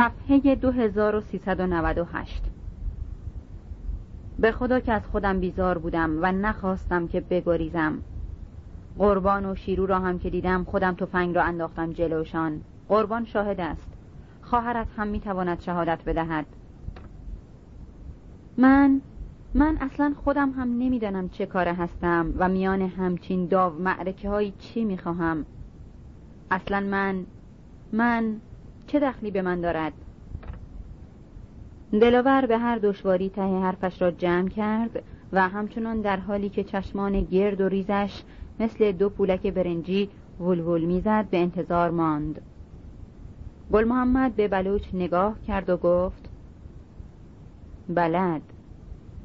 [0.00, 2.42] صفحه 2398
[4.38, 7.98] به خدا که از خودم بیزار بودم و نخواستم که بگریزم.
[8.98, 12.60] قربان و شیرو را هم که دیدم خودم تفنگ را انداختم جلوشان.
[12.88, 13.88] قربان شاهد است.
[14.42, 16.46] خواهرت هم می‌تواند شهادت بدهد.
[18.58, 19.00] من
[19.54, 24.84] من اصلا خودم هم نمی‌دانم چه کاره هستم و میان همچین داو معرکه های چی
[24.84, 25.46] می‌خواهم.
[26.50, 27.26] اصلا من
[27.92, 28.40] من
[28.92, 29.92] چه دخلی به من دارد؟
[31.92, 37.20] دلاور به هر دشواری ته حرفش را جمع کرد و همچنان در حالی که چشمان
[37.20, 38.22] گرد و ریزش
[38.60, 40.08] مثل دو پولک برنجی
[40.40, 42.40] ولول می‌زد به انتظار ماند.
[43.72, 46.30] گل محمد به بلوچ نگاه کرد و گفت
[47.88, 48.42] بلد.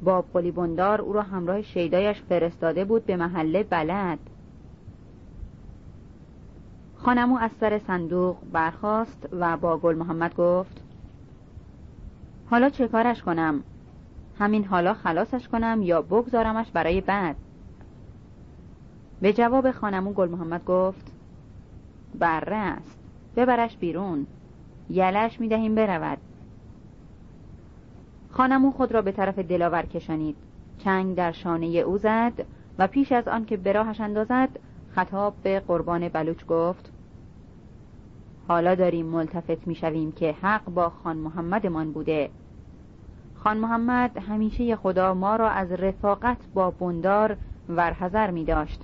[0.02, 4.18] با بندار او را همراه شیدایش فرستاده بود به محله بلد.
[7.06, 10.82] خانمو از سر صندوق برخاست و با گل محمد گفت
[12.50, 13.62] حالا چه کارش کنم؟
[14.38, 17.36] همین حالا خلاصش کنم یا بگذارمش برای بعد؟
[19.20, 21.12] به جواب خانمو گل محمد گفت
[22.18, 22.98] بره است
[23.36, 24.26] ببرش بیرون
[24.90, 26.18] یلش می‌دهیم برود
[28.30, 30.36] خانمو خود را به طرف دلاور کشانید
[30.78, 32.44] چنگ در شانه او زد
[32.78, 34.48] و پیش از آن که به راهش اندازد
[34.94, 36.95] خطاب به قربان بلوچ گفت
[38.48, 42.30] حالا داریم ملتفت می‌شویم که حق با خان محمدمان بوده.
[43.34, 47.36] خان محمد همیشه خدا ما را از رفاقت با بندار
[47.68, 48.82] ورحضر می داشت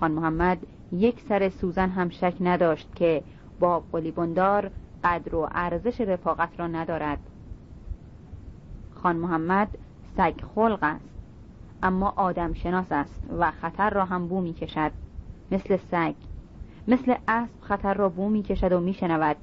[0.00, 0.58] خان محمد
[0.92, 3.22] یک سر سوزن هم شک نداشت که
[3.60, 4.70] با قلی بندار
[5.04, 7.18] قدر و ارزش رفاقت را ندارد.
[8.94, 9.68] خان محمد
[10.16, 11.08] سگ خلق است
[11.82, 14.92] اما آدم شناس است و خطر را هم بو می کشد
[15.50, 16.14] مثل سگ
[16.88, 19.36] مثل اسب خطر را بو می کشد و می شنود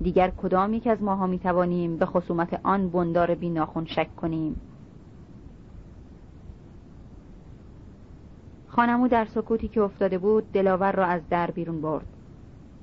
[0.00, 4.60] دیگر کدام یک از ماها می توانیم به خصومت آن بندار بی ناخون شک کنیم؟
[8.68, 12.06] خانمو در سکوتی که افتاده بود دلاور را از در بیرون برد.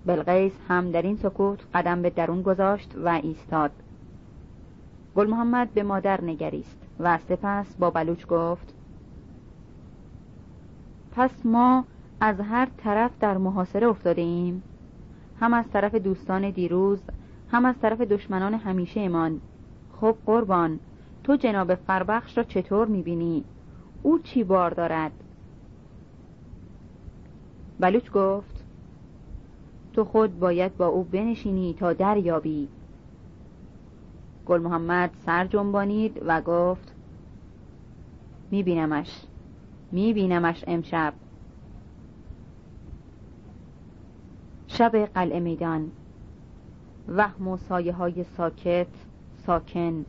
[0.06, 3.72] بلغیس هم در این سکوت قدم به درون گذاشت و ایستاد.
[5.16, 8.74] گل محمد به مادر نگریست و سپس با بلوچ گفت
[11.12, 11.86] پس ما
[12.20, 14.64] از هر طرف در محاصره افتاده ایم
[15.40, 17.02] هم از طرف دوستان دیروز
[17.52, 19.42] هم از طرف دشمنان همیشه امان
[20.02, 20.80] خب قربان
[21.24, 23.44] تو جناب فربخش را چطور می‌بینی؟
[24.04, 25.12] او چی بار دارد؟
[27.80, 28.66] بلوچ گفت
[29.94, 32.68] تو خود باید با او بنشینی تا دریابی
[34.46, 36.94] گل محمد سر جنبانید و گفت
[38.52, 39.22] میبینمش
[39.92, 41.14] میبینمش امشب
[44.78, 45.92] شب قلعه میدان.
[47.08, 48.88] وهم و سایه های ساکت
[49.46, 50.06] ساکن.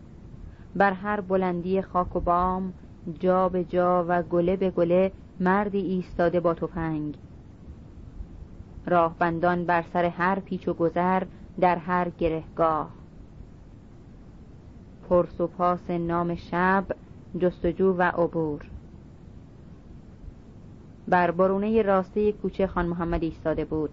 [0.77, 2.73] بر هر بلندی خاک و بام
[3.21, 7.15] جا به جا و گله به گله مردی ایستاده با تفنگ.
[8.87, 11.23] راهبندان بر سر هر پیچ و گذر
[11.61, 12.91] در هر گرهگاه.
[15.09, 16.85] پرس و پاس نام شب
[17.39, 18.61] جستجو و عبور.
[21.09, 23.91] بر برونه راسته کوچه خان محمد ایستاده بود.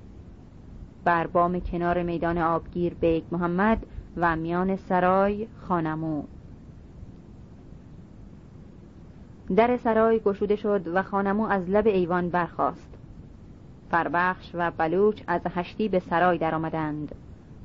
[1.05, 3.85] بر بام کنار میدان آبگیر بیگ محمد
[4.17, 6.23] و میان سرای خانمو.
[9.55, 12.89] در سرای گشوده شد و خانمو از لب ایوان برخاست.
[13.91, 17.15] فربخش و بلوچ از هشتی به سرای درآمدند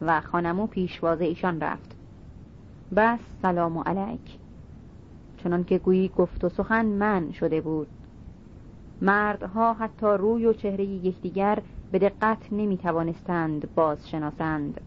[0.01, 1.97] و خانمو پیشواز ایشان رفت.
[2.97, 4.39] بس سلام و علیک.
[5.37, 7.89] چنان که گویی گفت و سخن من شده بود.
[9.01, 11.59] مردها حتی روی و چهره یکدیگر
[11.93, 14.81] به دقت نمی توانستند باز شناسند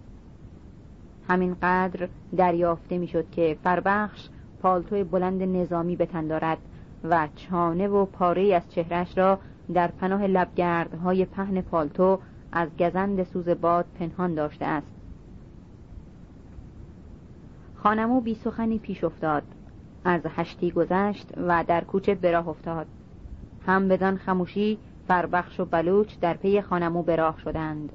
[1.28, 4.30] همین قدر دریافته می‌شد که فربخش
[4.62, 6.58] پالتوی بلند نظامی به دارد
[7.04, 9.40] و چانه و پاره از چهرش را
[9.74, 12.20] در پناه لبگردهای پهن پالتو
[12.52, 14.88] از گزند سوز باد پنهان داشته است.
[17.76, 19.44] خانمو بی سخنی پیش افتاد.
[20.06, 22.88] از هشتی گذشت و در کوچه براه افتاد.
[23.66, 24.78] هم بدان خموشی
[25.08, 27.92] فربخش و بلوچ در پی خانمو به راه شدند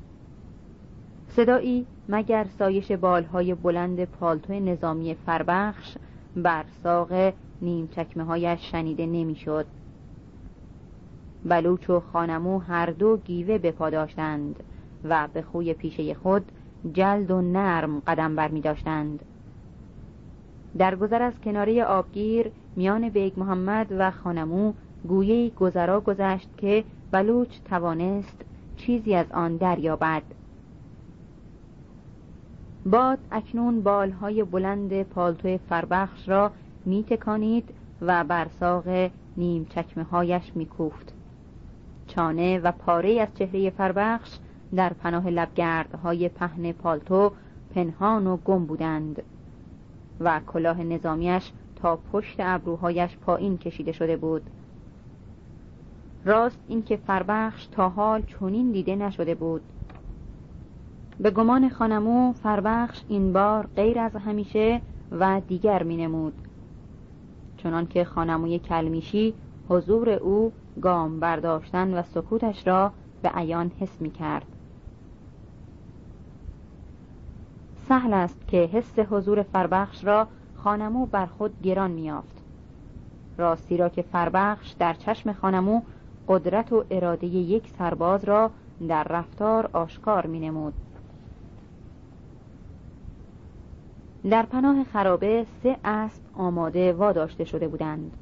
[1.28, 5.96] صدایی مگر سایش بالهای بلند پالتو نظامی فربخش
[6.36, 7.32] بر ساق
[7.62, 9.66] نیم چکمه هایش شنیده نمی‌شد.
[11.44, 14.62] بلوچ و خانمو هر دو گیوه به پا داشتند
[15.04, 16.52] و به خوی پیشه خود
[16.92, 19.24] جلد و نرم قدم بر می داشتند.
[20.78, 24.72] در گذر از کناره آبگیر میان بیگ محمد و خانمو
[25.08, 28.44] گویه گذرا گذشت که بلوچ توانست
[28.76, 30.22] چیزی از آن دریابد
[32.86, 36.50] باد اکنون بالهای بلند پالتو فربخش را
[36.84, 37.68] می تکانید
[38.00, 41.12] و بر ساق نیم چکمه هایش می کوفت.
[42.06, 44.38] چانه و پاره از چهره فربخش
[44.76, 47.32] در پناه لبگردهای پهن پالتو
[47.74, 49.22] پنهان و گم بودند
[50.20, 54.42] و کلاه نظامیش تا پشت ابروهایش پایین کشیده شده بود
[56.24, 59.62] راست اینکه فربخش تا حال چنین دیده نشده بود.
[61.20, 64.80] به گمان خانمو فربخش این بار غیر از همیشه
[65.12, 66.32] و دیگر می نمود
[67.56, 69.34] چنان که خانموی کلمیشی
[69.68, 72.92] حضور او گام برداشتن و سکوتش را
[73.22, 74.46] به عیان حس می کرد
[77.88, 82.42] سهل است که حس حضور فربخش را خانمو بر خود گران میافت
[83.38, 85.80] راستی را که فربخش در چشم خانمو
[86.28, 88.50] قدرت و اراده یک سرباز را
[88.88, 90.74] در رفتار آشکار می نمود.
[94.30, 98.12] در پناه خرابه سه اسب آماده واداشته شده بودند.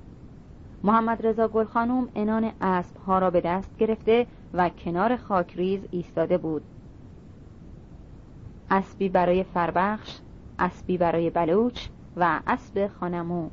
[0.83, 6.39] محمد رضا گل خانم انان اسب ها را به دست گرفته و کنار خاکریز ایستاده
[6.39, 6.63] بود.
[8.71, 10.19] اسبی برای فربخش
[10.59, 13.49] اسبی برای بلوچ و اسب خانمو.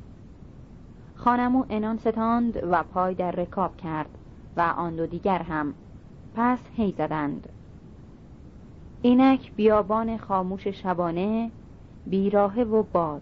[1.15, 4.09] خانمو انان ستاند و پای در رکاب کرد.
[4.57, 5.73] و آن دو دیگر هم.
[6.35, 7.49] پس هی زدند.
[9.01, 11.51] اینک بیابان خاموش شبانه
[12.05, 13.21] بیراهه و باد.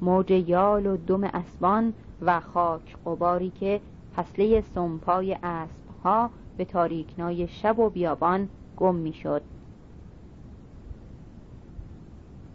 [0.00, 1.92] موج یال و دم اسبان
[2.22, 3.80] و خاک قباری که
[4.16, 9.42] فصله سنپای اسبها به تاریکنای شب و بیابان گم می‌شد.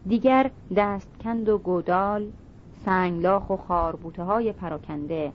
[0.07, 2.31] دیگر دستکند و گودال
[2.85, 5.31] سنگلاخ و خاربوته های پراکنده.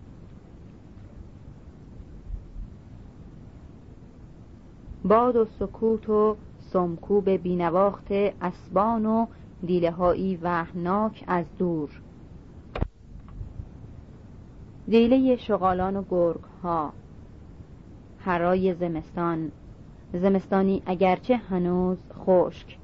[5.08, 8.12] باد و سکوت و سمکوب بینواخت
[8.42, 9.26] اسبان و
[9.66, 12.00] دیله هایی وحناک از دور.
[14.88, 16.92] دیله شغالان و گرگ ها
[18.18, 19.52] هرای زمستان.
[20.12, 22.78] زمستانی اگرچه هنوز خشک.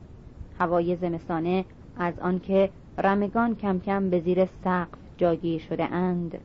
[0.59, 1.65] هوای زمستانه
[1.97, 6.39] از آنکه رمگان کم کم به زیر سقف جاگیر شده اند.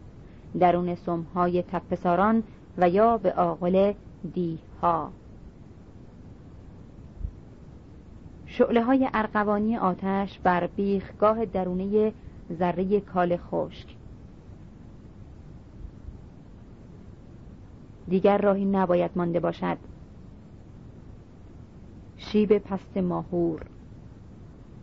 [0.60, 2.44] درون سمهای تپساران
[2.78, 3.94] و یا به آقل
[4.82, 5.12] ها
[8.60, 12.14] شعله های ارقوانی آتش بر بیخگاه درونه
[12.54, 13.96] ذره کال خشک.
[18.08, 19.78] دیگر راهی نباید مانده باشد.
[22.18, 23.66] شیب پست ماهور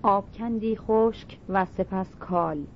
[0.03, 2.67] آبکندی خشک و سپس کال.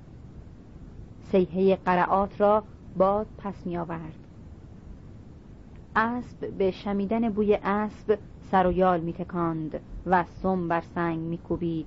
[1.22, 2.62] سیحه قرعات را
[2.96, 4.18] باد پس می آورد
[5.96, 8.18] اسب به شمیدن بوی اسب
[8.50, 11.86] سر و یال می تکاند و سم بر سنگ می کوبید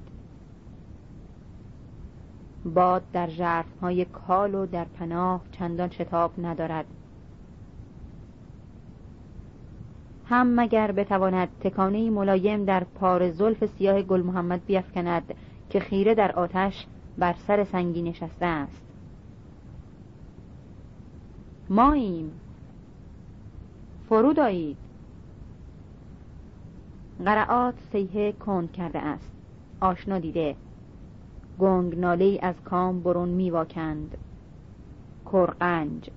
[2.65, 6.85] باد در های کال و در پناه چندان شتاب ندارد.
[10.25, 15.33] هم مگر بتواند تکانه ملایم در پار زلف سیاه گل محمد بیفکند
[15.69, 16.85] که خیره در آتش
[17.17, 18.81] بر سر سنگی نشسته است؟
[21.69, 22.31] ماییم.
[24.09, 24.77] فرود آیید
[27.19, 29.31] قرعات سیه کند کرده است.
[29.81, 30.55] آشنا دیده.
[31.59, 34.17] گنگ ناله از کام برون میواکند.
[35.31, 36.09] کرقنج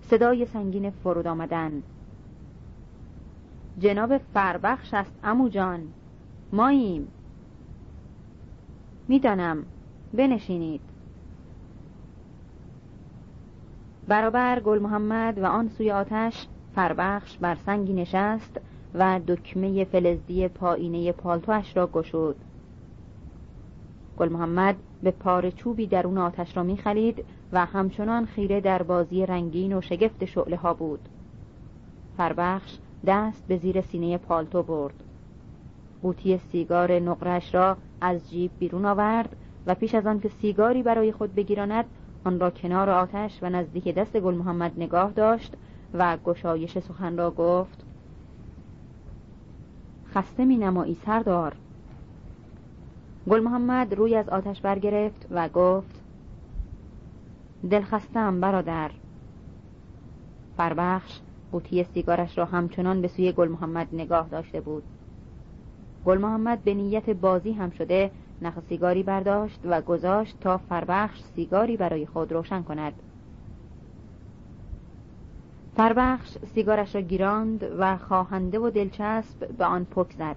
[0.00, 1.82] صدای سنگین فرود آمدن.
[3.78, 5.80] جناب فربخش است امو جان.
[6.52, 7.08] ماییم.
[9.08, 9.64] می‌دانم.
[10.14, 10.80] بنشینید.
[14.08, 18.60] برابر گل محمد و آن سوی آتش فربخش بر سنگی نشست.
[18.94, 22.36] و دکمه فلزدی پایینه پالتوش را گشود.
[24.18, 29.72] گل محمد به پار چوبی درون آتش را میخلید و همچنان خیره در بازی رنگین
[29.76, 31.00] و شگفت شعله ها بود.
[32.16, 34.94] فربخش دست به زیر سینه پالتو برد.
[36.02, 41.12] قوطی سیگار نقرش را از جیب بیرون آورد و پیش از آن که سیگاری برای
[41.12, 41.84] خود بگیراند
[42.24, 45.54] آن را کنار آتش و نزدیک دست گل محمد نگاه داشت
[45.94, 47.85] و گشایش سخن را گفت.
[50.16, 51.56] خسته می نمایی سردار
[53.30, 56.02] گل محمد روی از آتش برگرفت و گفت
[57.70, 58.90] دل خستم برادر.
[60.56, 61.20] فربخش
[61.52, 64.82] قوطی سیگارش را همچنان به سوی گل محمد نگاه داشته بود.
[66.06, 68.10] گل محمد به نیت بازی هم شده
[68.42, 72.92] نخ سیگاری برداشت و گذاشت تا فربخش سیگاری برای خود روشن کند.
[75.76, 80.36] فربخش سیگارش را گیراند و خواهنده و دلچسب به آن پک زد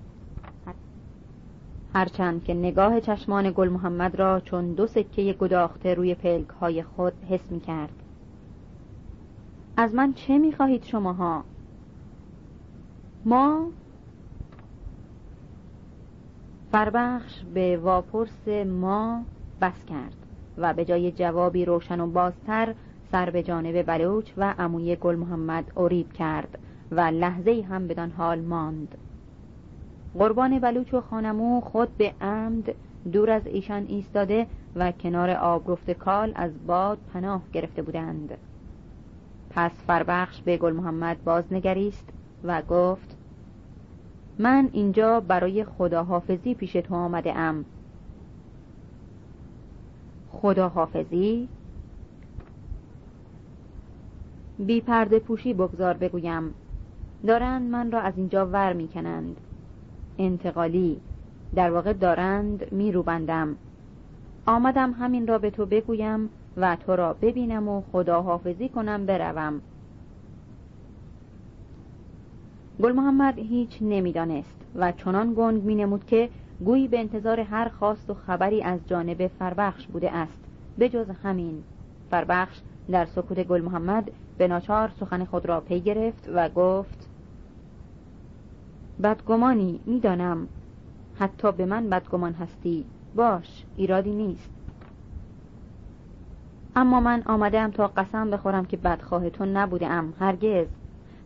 [1.93, 7.13] هرچند که نگاه چشمان گل محمد را چون دو سکه گداخته روی پلک های خود
[7.29, 7.93] حس می کرد
[9.77, 11.43] از من چه می خواهید شماها؟
[13.25, 13.67] ما
[16.71, 19.23] فربخش به واپرس ما
[19.61, 20.15] بس کرد
[20.57, 22.75] و به جای جوابی روشن و بازتر
[23.11, 26.59] سر به جانب بلوچ و عموی گل محمد اوریب کرد
[26.91, 28.97] و لحظه هم بدان حال ماند.
[30.13, 32.75] قربان بلوچ و خانمو خود به عمد
[33.11, 38.37] دور از ایشان ایستاده و کنار آبرفت کال از باد پناه گرفته بودند.
[39.49, 42.09] پس فربخش به گل محمد بازنگریست
[42.43, 43.17] و گفت
[44.39, 47.65] من اینجا برای خداحافظی پیش تو آمده ام.
[50.31, 51.47] خداحافظی؟
[54.65, 56.53] بی پرده پوشی بگذار بگویم.
[57.27, 59.37] دارند من را از اینجا ور می‌کنند.
[60.17, 60.99] انتقالی.
[61.55, 63.55] در واقع دارند میروبندم.
[64.45, 69.61] آمدم همین را به تو بگویم و تو را ببینم و خداحافظی کنم بروم.
[72.81, 76.29] گل محمد هیچ نمی‌دانست و چنان گنگ می نمود که
[76.65, 80.39] گویی به انتظار هر خواست و خبری از جانب فربخش بوده است.
[80.77, 81.63] به همین.
[82.11, 82.59] فربخش
[82.91, 87.09] در سکوت گل محمد به ناچار سخن خود را پی گرفت و گفت
[89.03, 90.47] بدگمانی می‌دانم.
[91.19, 94.49] حتی به من بدگمان هستی باش ایرادی نیست.
[96.75, 100.67] اما من آمدم تا قسم بخورم که بدخواه تو نبوده ام هرگز.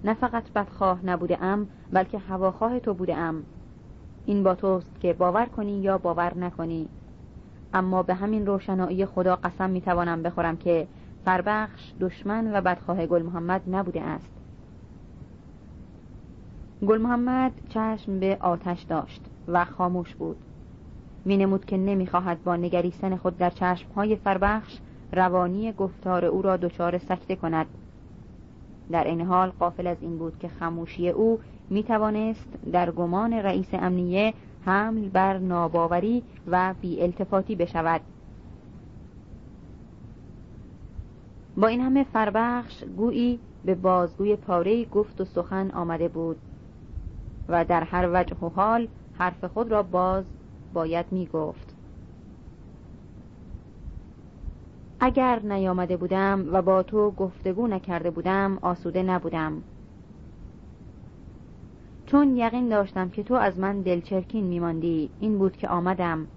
[0.03, 3.43] نه فقط بدخواه نبوده ام بلکه هواخواه تو بوده ام
[4.25, 6.87] این با توست که باور کنی یا باور نکنی.
[7.73, 10.87] اما به همین روشنایی خدا قسم می‌توانم بخورم که
[11.25, 14.29] فربخش دشمن و بدخواه گل محمد نبوده است.
[16.87, 20.37] گل محمد چشم به آتش داشت و خاموش بود.
[21.25, 24.77] می نمود که نمی‌خواهد با نگریستن خود در چشمهای فربخش
[25.11, 27.65] روانی گفتار او را دچار سکته کند.
[28.91, 31.39] در این حال قافل از این بود که خموشی او
[31.69, 34.33] می توانست در گمان رئیس امنیه
[34.65, 38.01] حمل بر ناباوری و بی التفاتی بشود.
[41.57, 46.37] با این همه فربخش گویی به بازگوی پاره گفت و سخن آمده بود
[47.49, 50.25] و در هر وجه و حال حرف خود را باز
[50.73, 51.75] باید می گفت.
[54.99, 59.53] اگر نیامده بودم و با تو گفتگو نکرده بودم آسوده نبودم.
[62.05, 66.27] چون یقین داشتم که تو از من دلچرکین میماندی این بود که آمدم.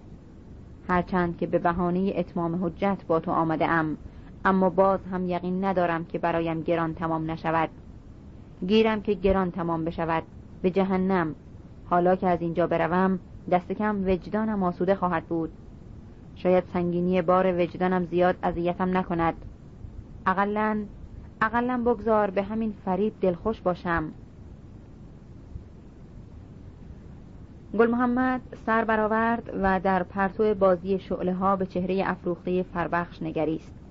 [0.89, 3.97] هرچند که به بهانه اتمام حجت با تو آمده ام.
[4.47, 7.69] اما باز هم یقین ندارم که برایم گران تمام نشود.
[8.67, 10.23] گیرم که گران تمام بشود.
[10.63, 11.35] به جهنم.
[11.91, 13.19] حالا که از اینجا بروم
[13.51, 15.51] دست کم وجدانم آسوده خواهد بود.
[16.35, 19.35] شاید سنگینی بار وجدانم زیاد اذیتم نکند.
[20.27, 20.85] اقلا
[21.41, 24.13] اقلا بگذار به همین فریب دلخوش باشم.
[27.79, 33.86] گل محمد سر برآورد و در پرتو بازی شعله ها به چهره افروخته فربخش نگریست.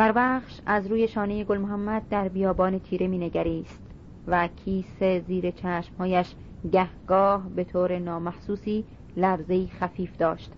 [0.00, 3.80] فربخش از روی شانه گل محمد در بیابان تیره می نگریست
[4.26, 6.34] و کیس زیر چشمهایش
[6.72, 8.84] گهگاه به طور نامحسوسی
[9.16, 10.52] لرزهی خفیف داشت.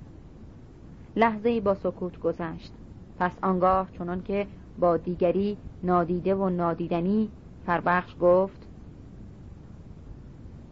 [1.17, 2.73] لحظه با سکوت گذشت.
[3.19, 4.47] پس آنگاه چنان که
[4.79, 7.29] با دیگری نادیده و نادیدنی
[7.67, 8.67] فربخش گفت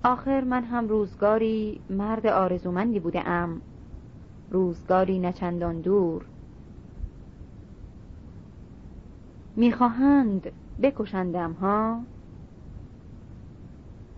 [0.04, 3.60] آخر من هم روزگاری مرد آرزومندی بوده ام
[4.50, 6.24] روزگاری نچندان دور
[9.60, 10.52] می‌خواهند
[10.82, 12.00] بکشندم ها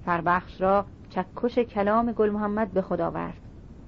[0.05, 3.41] فربخش را چکش کلام گل محمد به خدا آورد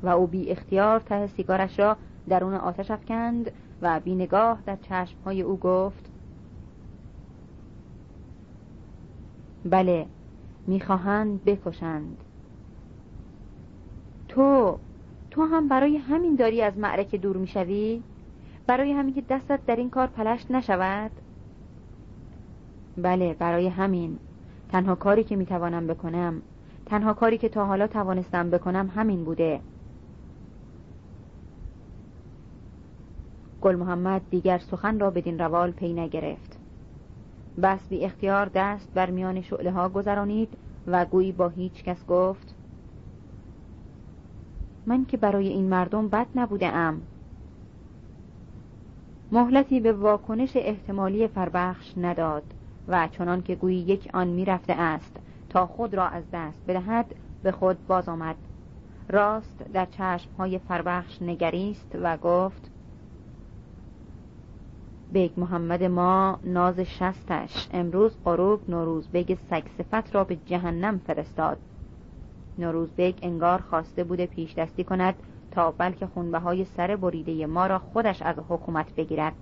[0.02, 1.96] و او بی اختیار ته سیگارش را
[2.28, 3.50] درون آتش افکند
[3.82, 6.10] و بی نگاه در چشمهای او گفت
[9.64, 10.06] بله
[10.66, 12.16] می‌خواهند بکشند
[14.28, 14.78] تو
[15.30, 18.02] تو هم برای همین داری از معرکه دور می‌شوی؟
[18.66, 21.10] برای همین که دستت در این کار پلشت نشود؟
[22.96, 24.18] بله برای همین.
[24.68, 26.42] تنها کاری که می‌توانم بکنم
[26.86, 29.60] تنها کاری که تا حالا توانستم بکنم همین بوده.
[33.60, 36.58] گل محمد دیگر سخن را بدین روال پی نگرفت.
[37.62, 40.48] بس بی اختیار دست بر میان شعله ها گذرانید
[40.86, 42.54] و گویی با هیچ کس گفت
[44.86, 47.02] من که برای این مردم بد نبوده ام
[49.32, 52.53] مهلتی به واکنش احتمالی فربخش نداد.
[52.88, 55.16] و چنان که گویی یک آن می‌رفته است
[55.50, 58.36] تا خود را از دست بدهد به خود باز آمد.
[59.08, 59.86] راست در
[60.38, 62.70] های فربخش نگریست و گفت
[65.12, 67.68] بیگ محمد ما ناز شستش.
[67.72, 71.58] امروز غروب نوروز بیگ سگ صفت را به جهنم فرستاد.
[72.58, 75.14] نوروز بیگ انگار خواسته بوده پیش دستی کند
[75.50, 79.32] تا بلکه خونبهای سر بریده ما را خودش از حکومت بگیرد.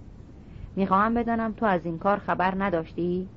[0.76, 3.28] می‌خواهم بدانم تو از این کار خبر نداشتی؟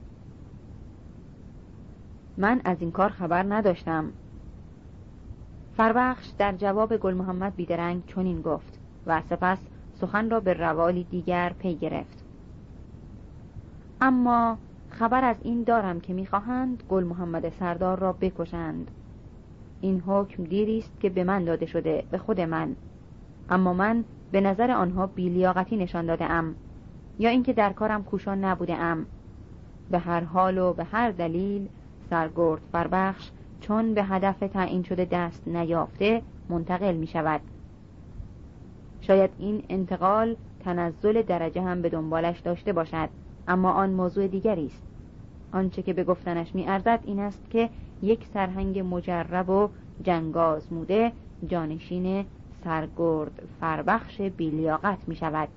[2.38, 4.12] من از این کار خبر نداشتم.
[5.78, 9.58] فربخش در جواب گل محمد بیدرنگ چنین گفت و سپس
[10.02, 12.24] سخن را به روالی دیگر پی گرفت.
[14.02, 14.58] اما
[14.90, 18.92] خبر از این دارم که می‌خواهند گل محمد سردار را بکشند.
[19.82, 22.76] این حکم دیری است که به من داده شده به خود من.
[23.50, 26.56] اما من به نظر آنها بیلیاقتی نشان داده ام
[27.20, 29.06] یا اینکه در کارم کوشان نبوده ام.
[29.92, 31.68] به هر حال و به هر دلیل
[32.10, 33.30] سرگرد فربخش
[33.62, 37.42] چون به هدف تعیین شده دست نیافته منتقل می شود.
[39.02, 43.10] شاید این انتقال تنزل درجه هم به دنبالش داشته باشد
[43.48, 44.84] اما آن موضوع دیگری است.
[45.54, 47.70] آنچه که به گفتنش می ارزد این است که
[48.02, 49.70] یک سرهنگ مجرب و
[50.04, 51.12] جنگاز موده
[51.48, 52.26] جانشین
[52.64, 55.50] سرگرد فربخش بیلیاقت می شود.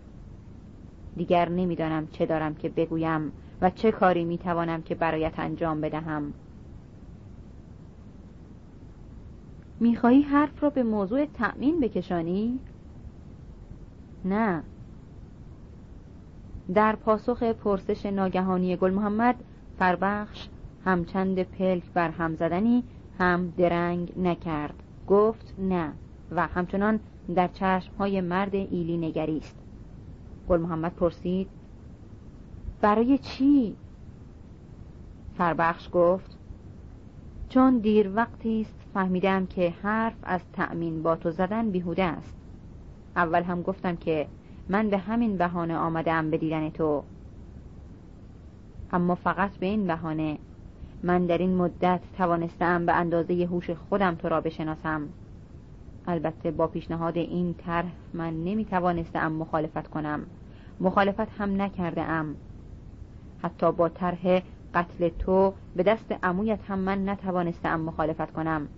[1.19, 6.33] دیگر نمی‌دانم چه دارم که بگویم و چه کاری می توانم که برایت انجام بدهم.
[9.81, 12.59] می‌خواهی حرف را به موضوع تأمین بکشانی؟
[14.25, 14.63] نه.
[16.75, 19.37] در پاسخ پرسش ناگهانی گل محمد
[19.79, 20.49] فربخش
[20.85, 22.85] همچند پلک بر هم زدنی
[23.19, 24.75] هم درنگ نکرد.
[25.09, 25.93] گفت نه
[26.31, 27.01] و همچنان
[27.35, 29.57] در چشم های مرد ایلی نگریست
[30.49, 31.49] گل محمد پرسید
[32.81, 33.77] برای چی؟
[35.39, 36.39] فربخش گفت
[37.49, 42.35] چون دیر وقتی است فهمیدم که حرف از تأمین با تو زدن بیهوده است.
[43.17, 44.27] اول هم گفتم که
[44.69, 47.03] من به همین بهانه آمدم به دیدن تو.
[48.93, 50.39] اما فقط به این بهانه
[51.03, 55.09] من در این مدت توانستم به اندازه هوش خودم تو را بشناسم.
[56.07, 60.21] البته با پیشنهاد این طرح من نمی توانستم مخالفت کنم.
[60.81, 62.37] مخالفت هم نکرده ام.
[63.43, 64.43] حتی با طرح
[64.75, 68.69] قتل تو به دست عمویت هم من نتوانستم مخالفت کنم.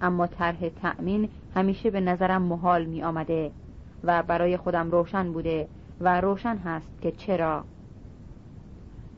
[0.00, 3.50] اما طرح تأمین همیشه به نظرم محال می آمده
[4.04, 5.68] و برای خودم روشن بوده
[6.00, 7.64] و روشن هست که چرا.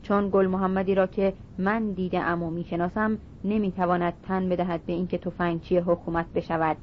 [0.03, 5.17] چون گل محمدی را که من دیده ام و می‌شناسم نمی‌تواند تن بدهد به اینکه
[5.17, 6.77] تفنگچی حکومت بشود.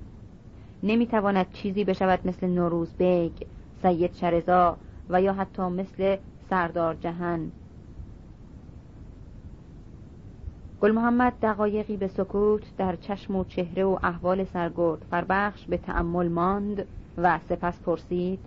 [0.82, 3.32] نمی‌تواند چیزی بشود مثل نوروز بیگ.
[3.84, 4.76] سید شرضا
[5.08, 6.16] و یا حتی مثل
[6.50, 7.52] سردار جهان
[10.80, 16.28] گل محمد دقایقی به سکوت در چشم و چهره و احوال سرگرد فربخش به تأمل
[16.28, 16.86] ماند
[17.18, 18.38] و سپس پرسید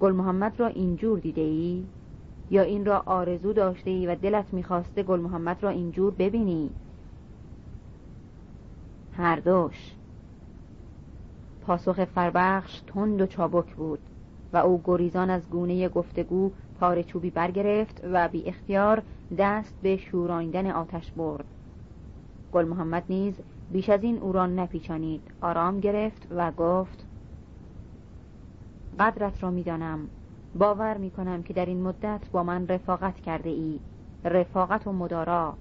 [0.00, 1.84] گل محمد را اینجور دیده ای؟
[2.50, 6.70] یا این را آرزو داشته ای و دلت می‌خواسته گل محمد را اینجور ببینی؟
[9.16, 9.95] هر دوش
[11.66, 13.98] پاسخ فربخش تند و چابک بود
[14.52, 16.50] و او گریزان از گونه گفتگو
[16.80, 19.02] پاره چوبی برگرفت و بی اختیار
[19.38, 21.44] دست به شورانیدن آتش برد.
[22.52, 23.34] گل محمد نیز
[23.72, 25.20] بیش از این او را نپیچانید.
[25.40, 27.06] آرام گرفت و گفت
[28.98, 30.08] قدرت را می‌دانم.
[30.58, 33.78] باور می کنم که در این مدت با من رفاقت کرده ای.
[34.24, 35.54] رفاقت و مدارا.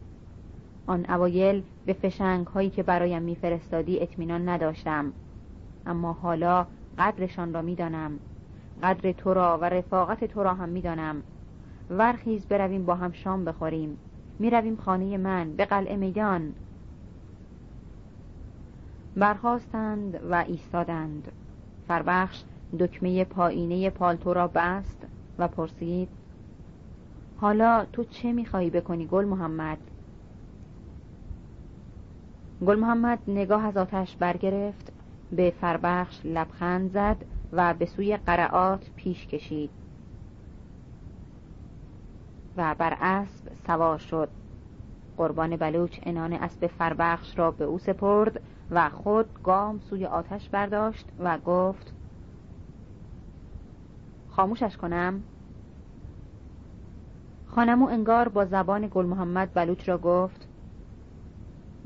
[0.88, 5.14] آن اوایل به فشنگ هایی که برایم میفرستادی اطمینان نداشتم.
[5.86, 6.66] اما حالا
[6.98, 8.20] قدرشان را می‌دانم.
[8.84, 11.24] قدر تو را و رفاقت تو را هم می‌دانم.
[11.90, 13.98] ورخیز برویم با هم شام بخوریم.
[14.40, 16.54] می‌رویم خانه من به قلعه میدان.
[19.16, 21.32] برخواستند و ایستادند.
[21.88, 22.44] فربخش
[22.80, 25.08] دکمه پایینه پالتو را بست
[25.40, 26.10] و پرسید
[27.38, 29.78] حالا تو چه می‌خواهی بکنی گل محمد؟
[32.66, 34.92] گل محمد نگاه از آتش برگرفت
[35.32, 37.18] به فربخش لبخند زد
[37.52, 39.70] و به سوی قرعات پیش کشید.
[42.58, 44.30] و بر اسب سوار شد.
[45.18, 51.06] قربان بلوچ انان اسب فربخش را به او سپرد و خود گام سوی آتش برداشت
[51.20, 51.94] و گفت
[54.30, 55.24] خاموشش کنم؟
[57.48, 60.48] خانمو انگار با زبان گل محمد بلوچ را گفت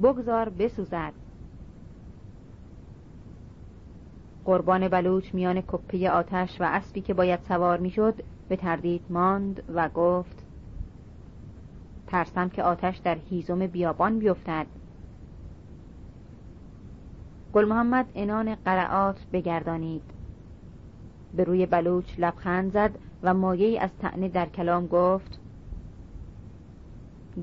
[0.03, 1.13] بگذار بسوزد.
[4.49, 9.89] قربان بلوچ میان کپه آتش و اسبی که باید سوار می‌شد به تردید ماند و
[9.89, 10.45] گفت
[12.07, 14.65] ترسم که آتش در هیزم بیابان بیفتد.
[17.53, 20.03] گل محمد انان قرعات بگردانید.
[21.33, 22.91] به روی بلوچ لبخند زد
[23.23, 25.39] و مایه از تعنی در کلام گفت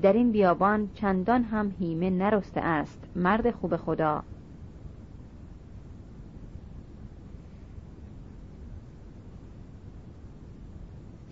[0.01, 2.99] در این بیابان چندان هم هیمه نرسته است.
[3.15, 4.23] مرد خوب خدا.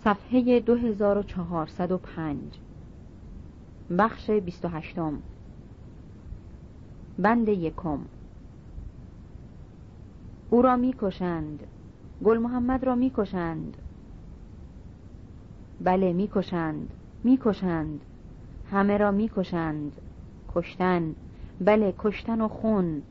[0.05, 2.37] صفحه 2405
[3.97, 4.95] بخش 28
[7.19, 7.99] بند یکم.
[10.49, 11.63] او را می‌کشند.
[12.23, 13.77] گل محمد را می‌کشند.
[15.81, 16.89] بله می‌کشند.
[17.23, 18.01] می‌کشند.
[18.71, 19.91] همه را می‌کشند.
[20.55, 21.15] کشتن.
[21.61, 23.01] بله کشتن و خون.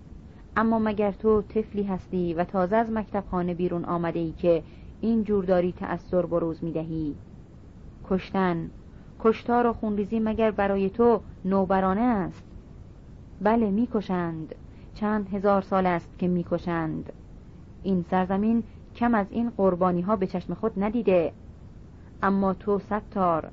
[0.57, 4.63] اما مگر تو طفلی هستی و تازه از مکتب خانه بیرون آمده ای که
[5.05, 7.15] این جور داری تأثیر بروز می‌دهی.
[8.11, 8.71] کشتن
[9.21, 12.43] کشتار و خونریزی مگر برای تو نوبرانه است؟
[13.41, 14.55] بله می‌کشند.
[14.95, 17.13] چند هزار سال است که می‌کشند.
[17.83, 18.63] این سرزمین
[18.97, 21.33] کم از این قربانی ها به چشم خود ندیده.
[22.23, 23.51] اما تو ستار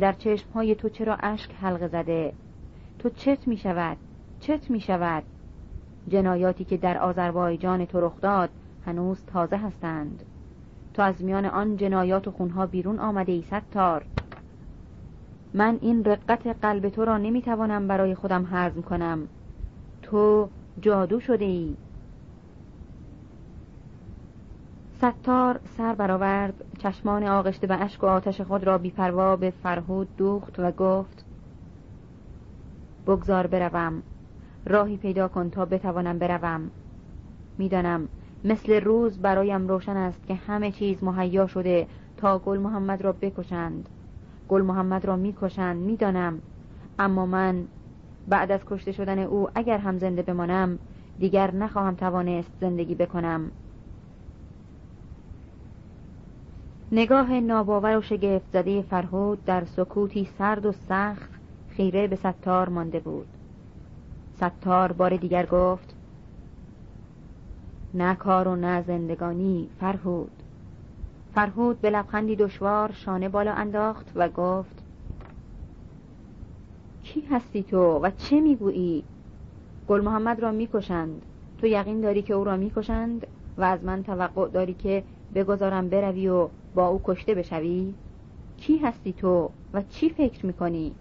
[0.00, 2.32] در چشم های تو چرا اشک حلقه زده؟
[2.98, 3.96] تو چت می شود
[4.40, 5.22] چت می شود
[6.08, 8.50] جنایاتی که در آذربایجان تو رخ داد
[8.86, 10.24] هنوز تازه هستند.
[10.94, 14.04] تو از میان آن جنایات و خونها بیرون آمده ای ستار.
[15.54, 19.28] من این رقت قلب تو را نمی‌توانم برای خودم حزم کنم.
[20.02, 20.48] تو
[20.80, 21.76] جادو شده ای.
[24.98, 30.58] ستار سر برآورد چشمان آغشته به اشک و آتش خود را بیپروا به فرهود دوخت
[30.58, 31.24] و گفت
[33.06, 34.02] بگذار بروم.
[34.66, 36.70] راهی پیدا کن تا بتوانم بروم.
[37.58, 38.08] می‌دانم
[38.44, 43.88] مثل روز برایم روشن است که همه چیز مهیا شده تا گل محمد را بکشند.
[44.48, 46.40] گل محمد را می‌کشند می‌دانم.
[46.98, 47.64] اما من
[48.28, 50.78] بعد از کشته شدن او اگر هم زنده بمانم
[51.18, 53.50] دیگر نخواهم توانست زندگی بکنم.
[56.92, 61.30] نگاه ناباور و شگفت زده فرهود در سکوتی سرد و سخت
[61.68, 63.26] خیره به ستار مانده بود.
[64.36, 65.91] ستار بار دیگر گفت
[67.94, 70.30] نه کار و نه زندگانی فرهود.
[71.34, 74.82] فرهود به لبخندی دشوار شانه بالا انداخت و گفت
[77.02, 79.04] کی هستی تو و چه می‌گویی؟
[79.88, 81.22] گل محمد را می‌کشند.
[81.58, 83.26] تو یقین داری که او را می‌کشند
[83.58, 87.94] و از من توقع داری که بگذارم بروی و با او کشته بشوی؟
[88.56, 90.94] کی هستی تو و چی فکر می‌کنی؟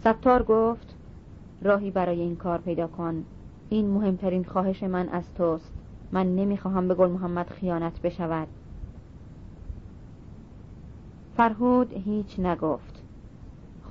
[0.00, 0.94] ستار گفت
[1.62, 3.24] راهی برای این کار پیدا کن.
[3.68, 5.72] این مهمترین خواهش من از توست.
[6.12, 8.48] من نمی‌خواهم به گل محمد خیانت بشود.
[11.36, 13.02] فرهود هیچ نگفت.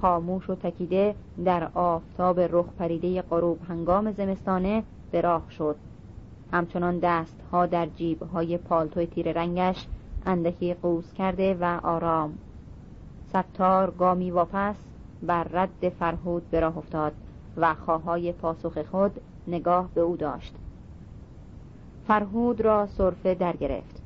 [0.01, 5.75] خاموش و تکیده در آفتاب رخ پریده غروب هنگام زمستانه به راه شد.
[6.51, 9.87] همچنان دست ها در جیب های پالتوی تیر رنگش
[10.25, 12.37] اندکی قوز کرده و آرام.
[13.29, 14.75] ستار گامی واپس
[15.23, 17.13] بر رد فرهود به راه افتاد
[17.57, 20.55] و خواهای پاسخ خود نگاه به او داشت.
[22.07, 24.01] فرهود را صرفه در گرفت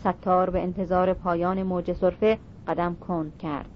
[0.00, 3.68] ستار به انتظار پایان موج صرفه قدم کند کرد.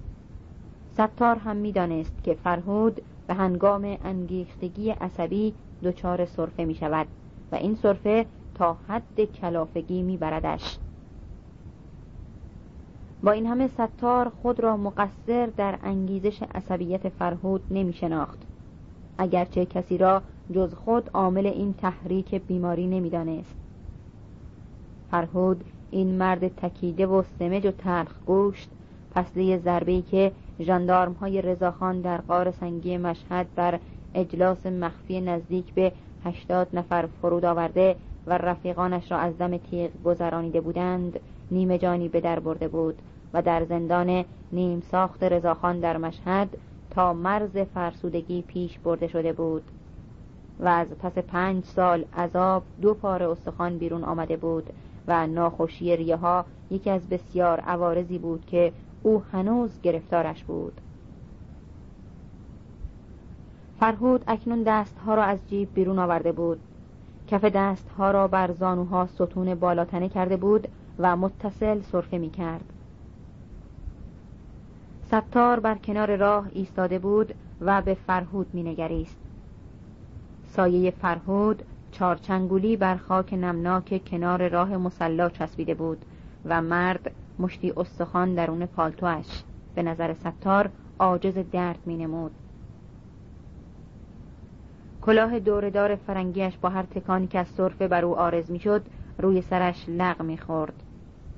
[0.95, 7.07] ستار هم می‌دانست که فرهود به هنگام انگیختگی عصبی دچار صرفه می شود
[7.53, 10.79] و این صرفه تا حد کلافگی میبردش.
[13.23, 18.39] با این همه ستار خود را مقصر در انگیزش عصبیت فرهود نمی شناخت
[19.19, 23.57] اگرچه کسی را جز خود عامل این تحریک بیماری نمی‌دانست.
[25.11, 28.69] فرهود این مرد تکیده و سمج و تلخ گوشت
[29.15, 33.79] پسله ضربه‌ای که ژاندارم های رضاخان در قار سنگی مشهد بر
[34.15, 35.93] اجلاس مخفی نزدیک به
[36.25, 42.21] هشتاد نفر فرود آورده و رفیقانش را از دم تیغ گذرانیده بودند نیمه جانی به
[42.21, 42.99] در برده بود
[43.33, 46.49] و در زندان نیم ساخت رضاخان در مشهد
[46.91, 49.63] تا مرز فرسودگی پیش برده شده بود.
[50.61, 54.73] و از پس پنج سال عذاب دو پار استخوان بیرون آمده بود
[55.09, 60.81] و ناخوشی ریه ها یکی از بسیار عوارضی بود که او هنوز گرفتارش بود.
[63.81, 66.61] فرهود اکنون دستها را از جیب بیرون آورده بود.
[67.29, 72.65] کف دستها را بر زانوها ستون بالاتنه کرده بود و متصل صرفه می کرد
[75.07, 79.26] ستار بر کنار راه ایستاده بود و به فرهود می نگریست.
[80.47, 86.05] سایه فرهود چارچنگولی بر خاک نمناک کنار راه مسلا چسبیده بود
[86.45, 89.27] و مرد مشتی استخوان درون پالتوش.
[89.75, 92.33] به نظر ستار عاجز درد می نمود
[95.03, 98.83] کلاه دوردار فرنگیش با هر تکانی که از صرفه بر او آرز می‌شد
[99.19, 100.83] روی سرش لغ می‌خورد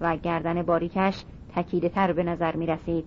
[0.00, 3.04] و گردن باریکش تکیده تر به نظر می رسید.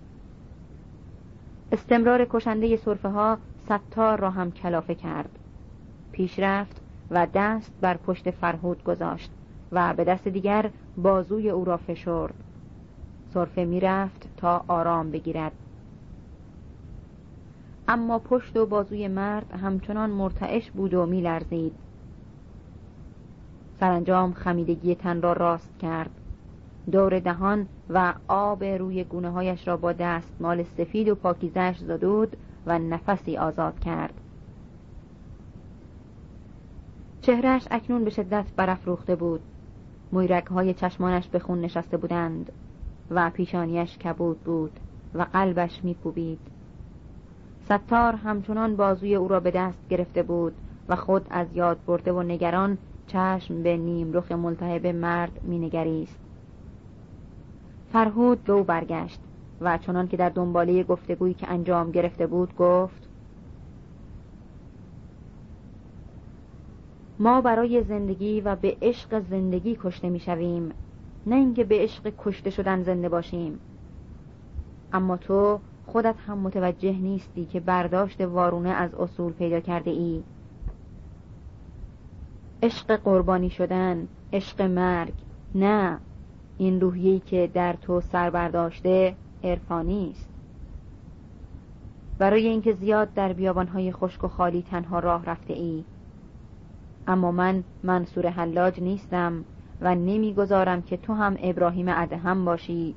[1.72, 5.38] استمرار کشنده صرفه ها ستار را هم کلافه کرد.
[6.12, 9.30] پیش رفت و دست بر پشت فرهود گذاشت
[9.72, 12.34] و به دست دیگر بازوی او را فشرد.
[13.34, 15.52] صرفه می رفت تا آرام بگیرد.
[17.88, 21.74] اما پشت و بازوی مرد همچنان مرتعش بود و می لرزید
[23.80, 26.10] سرانجام خمیدگی تن را راست کرد.
[26.90, 32.78] دور دهان و آب روی گونه هایش را با دستمال سفید و پاکیزش زدود و
[32.78, 34.21] نفسی آزاد کرد.
[37.22, 39.40] چهرش اکنون به شدت برافروخته بود.
[40.12, 42.52] مویرک های چشمانش به خون نشسته بودند
[43.10, 44.80] و پیشانیش کبود بود
[45.14, 46.38] و قلبش میکوبید.
[47.64, 50.52] ستار همچنان بازوی او را به دست گرفته بود
[50.88, 56.18] و خود از یاد برده و نگران چشم به نیم رخ ملتهب مرد مینگریست.
[57.92, 59.20] فرهود به او برگشت
[59.60, 63.08] و چنان که در دنباله گفتگویی که انجام گرفته بود گفت
[67.22, 70.72] ما برای زندگی و به عشق زندگی کشته می‌شویم
[71.26, 73.60] نه اینکه به عشق کشته شدن زنده باشیم.
[74.92, 80.22] اما تو خودت هم متوجه نیستی که برداشت وارونه از اصول پیدا کرده ای.
[82.62, 85.12] عشق قربانی شدن عشق مرگ.
[85.54, 85.98] نه
[86.58, 90.28] این روحیه‌ای که در تو سر برداشته عرفانی است
[92.18, 95.84] برای اینکه زیاد در بیابانهای خشک و خالی تنها راه رفته ای.
[97.06, 99.44] اما من منصور حلاج نیستم
[99.80, 102.94] و نمی‌گذارم که تو هم ابراهیم ادهم باشی.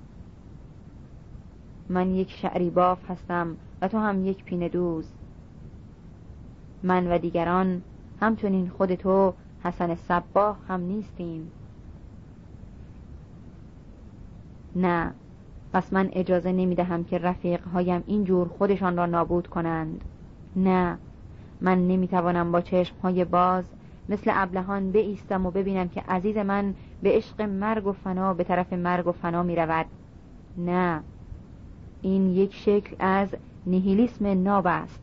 [1.90, 5.12] من یک شعری باف هستم و تو هم یک پینه دوز.
[6.84, 7.82] من و دیگران
[8.22, 11.52] همچنین خود تو حسن صباه هم نیستیم.
[14.76, 15.14] نه
[15.74, 20.02] پس من اجازه نمی دهم که رفیق هایم اینجور خودشان را نابود کنند.
[20.56, 20.98] نه
[21.62, 23.66] من نمی توانم با چشم های باز
[24.10, 28.74] مثل ابلهان بایستم و ببینم که عزیز من به عشق مرگ و فنا به طرف
[28.74, 29.86] مرگ و فنا می رود
[30.58, 31.04] نه
[32.02, 35.02] این یک شکل از نیهیلیسم ناب است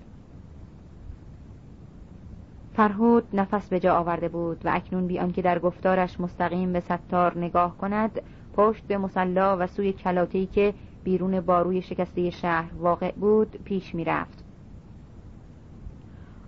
[2.75, 7.39] فرهود نفس به جا آورده بود و اکنون بی آنکه در گفتارش مستقیم به ستار
[7.39, 8.21] نگاه کند
[8.57, 14.05] پشت به مسلا و سوی کلاتی که بیرون باروی شکسته شهر واقع بود پیش می
[14.05, 14.42] رفت.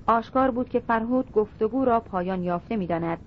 [0.07, 3.19] آشکار بود که فرهود گفتگو را پایان یافته می داند.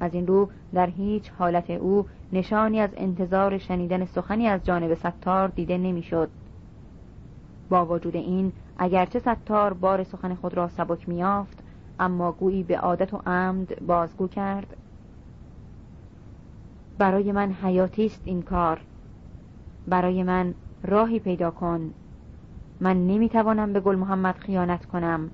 [0.00, 5.48] از این رو در هیچ حالت او نشانی از انتظار شنیدن سخنی از جانب ستار
[5.48, 6.28] دیده نمی‌شد.
[7.68, 11.58] با وجود این اگرچه ستار بار سخن خود را سبک میافت
[12.00, 14.76] اما گویی به عادت و عمد بازگو کرد
[16.98, 18.80] برای من حیاتی است این کار
[19.88, 21.90] برای من راهی پیدا کن
[22.80, 25.30] من نمی‌توانم به گل محمد خیانت کنم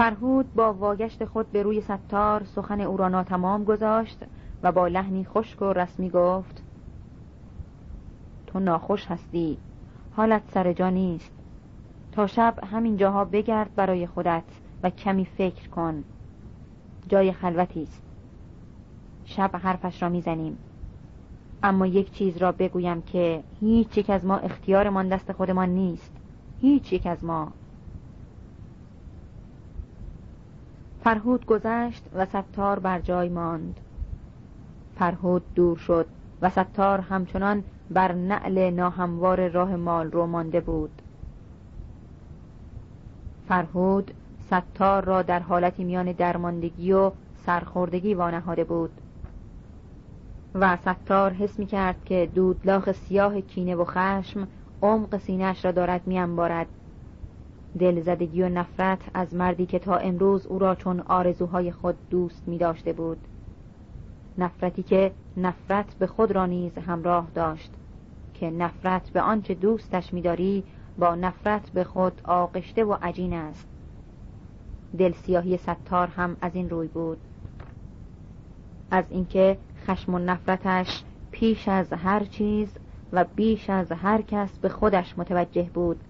[0.00, 4.18] فرهود با واگشت خود به روی ستار سخن او را ناتمام گذاشت
[4.62, 6.62] و با لحنی خشک و رسمی گفت
[8.46, 9.58] تو ناخوش هستی
[10.16, 11.32] حالت سر جا نیست.
[12.12, 14.44] تا شب همین جاها بگرد برای خودت
[14.82, 16.04] و کمی فکر کن.
[17.08, 18.02] جای خلوتی است.
[19.24, 20.58] شب حرفش را می‌زنیم.
[21.62, 26.12] اما یک چیز را بگویم که هیچ یک از ما اختیارمان دست خودمان نیست.
[26.60, 27.52] هیچ یک از ما.
[31.04, 33.80] فرهود گذشت و ستار بر جای ماند.
[34.98, 36.06] فرهود دور شد
[36.42, 41.02] و ستار همچنان بر نعل ناهموار راه مال رو مانده بود.
[43.48, 44.14] فرهود
[44.46, 47.10] ستار را در حالتی میان درماندگی و
[47.46, 48.90] سرخوردگی وانهاده بود
[50.54, 54.48] و ستار حس می کرد که دودلاخ سیاه کینه و خشم
[54.82, 56.66] عمق سینهش را دارد میانبارد.
[57.78, 62.58] دلزدگی و نفرت از مردی که تا امروز او را چون آرزوهای خود دوست می
[62.58, 63.18] داشته بود.
[64.38, 67.72] نفرتی که نفرت به خود را نیز همراه داشت.
[68.34, 70.64] که نفرت به آنچه دوستش میداری
[70.98, 73.68] با نفرت به خود آغشته و عجین است.
[74.98, 77.18] دل سیاهی ستار هم از این روی بود.
[78.90, 82.68] از اینکه خشم و نفرتش پیش از هر چیز
[83.12, 86.00] و بیش از هر کس به خودش متوجه بود.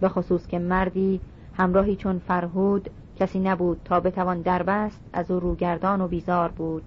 [0.00, 1.20] به خصوص که مردی
[1.56, 6.82] همراهی چون فرهود کسی نبود تا بتوان دربست از او روگردان و بیزار بود.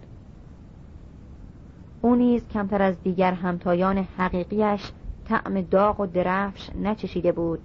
[2.02, 4.92] او نیز کمتر از دیگر همتایان حقیقیش
[5.26, 7.60] طعم داغ و درفش نچشیده بود.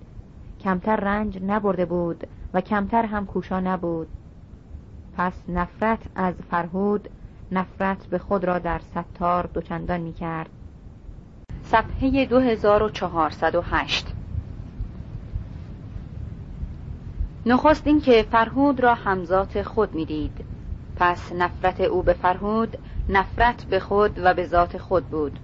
[0.60, 4.08] کمتر رنج نبرده بود و کمتر هم کوشا نبود.
[5.16, 7.08] پس نفرت از فرهود
[7.52, 10.50] نفرت به خود را در ستار دوچندان می کرد
[11.62, 14.14] صفحه 2408
[17.46, 20.44] نخست این که فرهود را همزات خود می‌دید.
[20.96, 22.78] پس نفرت او به فرهود
[23.08, 25.38] نفرت به خود و به ذات خود بود.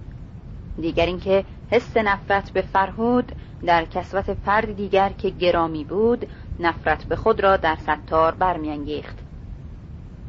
[0.81, 3.31] دیگر اینکه حس نفرت به فرهود
[3.65, 6.27] در کسوت فرد دیگر که گرامی بود
[6.59, 9.17] نفرت به خود را در ستار برمیانگیخت.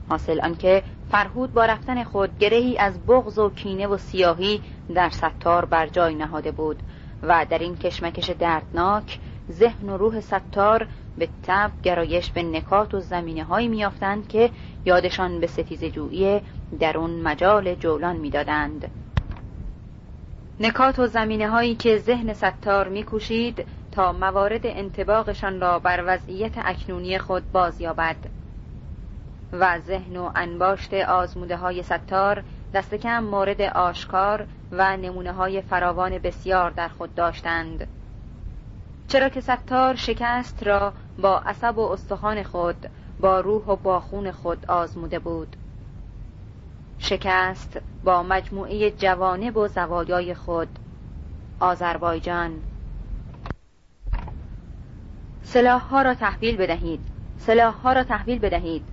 [0.08, 4.60] حاصل آنکه فرهود با رفتن خود گرهی از بغض و کینه و سیاهی
[4.94, 6.82] در ستار بر جای نهاده بود
[7.22, 9.18] و در این کشمکش دردناک
[9.50, 10.86] ذهن و روح ستار
[11.18, 14.50] به تب گرایش به نکات و زمینه هایی میافتند که
[14.84, 16.40] یادشان به ستیز جویی
[16.80, 18.90] در اون مجال جولان می‌دادند.
[20.60, 27.18] نکات و زمینه هایی که ذهن ستار میکوشید تا موارد انتباقشان را بر وضعیت اکنونی
[27.18, 28.16] خود بازیابد.
[29.52, 32.42] و ذهن و انباشت آزموده های ستار
[32.74, 37.88] دست کم مورد آشکار و نمونه های فراوان بسیار در خود داشتند.
[39.08, 44.30] چرا که ستار شکست را با عصب و استخوان خود با روح و با خون
[44.30, 45.56] خود آزموده بود.
[46.98, 50.68] شکست با مجموعه جوانب و زوایای خود.
[51.60, 52.52] آذربایجان
[55.42, 57.00] سلاح ها را تحویل بدهید.
[57.36, 58.84] سلاح ها را تحویل بدهید.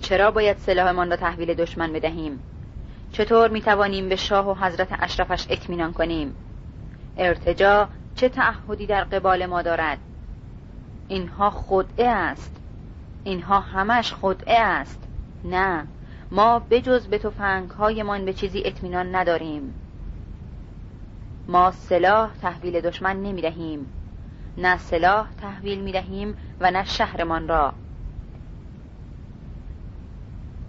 [0.00, 2.38] چرا باید سلاحمان را تحویل دشمن بدهیم؟
[3.12, 6.34] چطور می توانیم به شاه و حضرت اشرفش اطمینان کنیم؟
[7.16, 9.98] ارتجا چه تعهدی در قبال ما دارد؟
[11.08, 12.56] اینها خدعه است.
[13.24, 15.08] اینها همش خدعه است.
[15.44, 15.86] نه
[16.30, 19.74] ما بجز به توفنگ هایمان به چیزی اطمینان نداریم.
[21.48, 23.86] ما سلاح تحویل دشمن نمی دهیم
[24.56, 27.72] نه سلاح تحویل می دهیم و نه شهرمان را.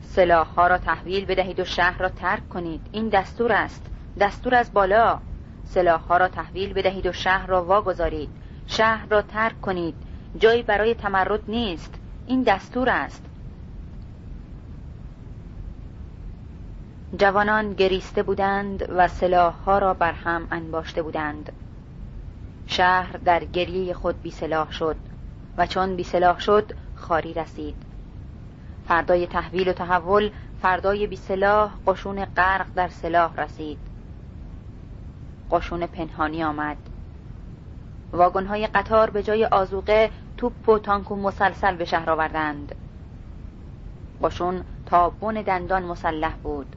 [0.01, 2.81] سلاح ها را تحویل بدهید و شهر را ترک کنید.
[2.91, 3.85] این دستور است.
[4.19, 5.19] دستور از بالا.
[5.69, 8.29] سلاح ها را تحویل بدهید و شهر را واگذارید.
[8.67, 9.95] شهر را ترک کنید.
[10.37, 11.93] جایی برای تمرد نیست.
[12.27, 13.25] این دستور است.
[17.17, 21.51] جوانان گریسته بودند و سلاح ها را بر هم انباشته بودند.
[22.67, 24.95] شهر در گریه خود بی سلاح شد
[25.57, 27.75] و چون بی سلاح شد خاری رسید.
[28.87, 33.88] فردای تحویل و تحول فردای بی سلاح قشون غرق در سلاح رسید.
[35.51, 36.77] قشون پنهانی آمد.
[38.47, 42.75] های قطار به جای آزوقه توپ و تانک و مسلسل به شهر آوردند.
[44.23, 46.75] قشون تا بن دندان مسلح بود.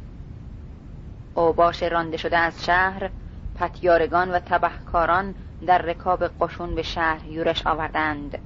[1.34, 3.10] اوباش رانده شده از شهر
[3.54, 5.34] پتیارگان و تبهکاران
[5.66, 8.38] در رکاب قشون به شهر یورش آوردند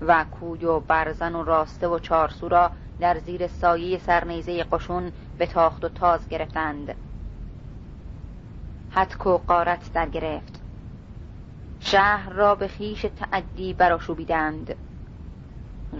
[0.00, 2.70] و کوی و برزن و راسته و چارسو را
[3.00, 6.94] در زیر سایه سرنیزه قشون به تاخت و تاز گرفتند.
[8.96, 10.60] حتک و قارت در گرفت.
[11.80, 14.74] شهر را به خیش تعدی براشوبیدند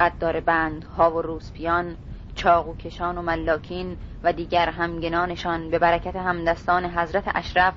[0.00, 1.96] قدار بند ها و روسپیان
[2.35, 7.74] چاقو کشان و ملاکین و دیگر همگنانشان به برکت همدستان حضرت اشرف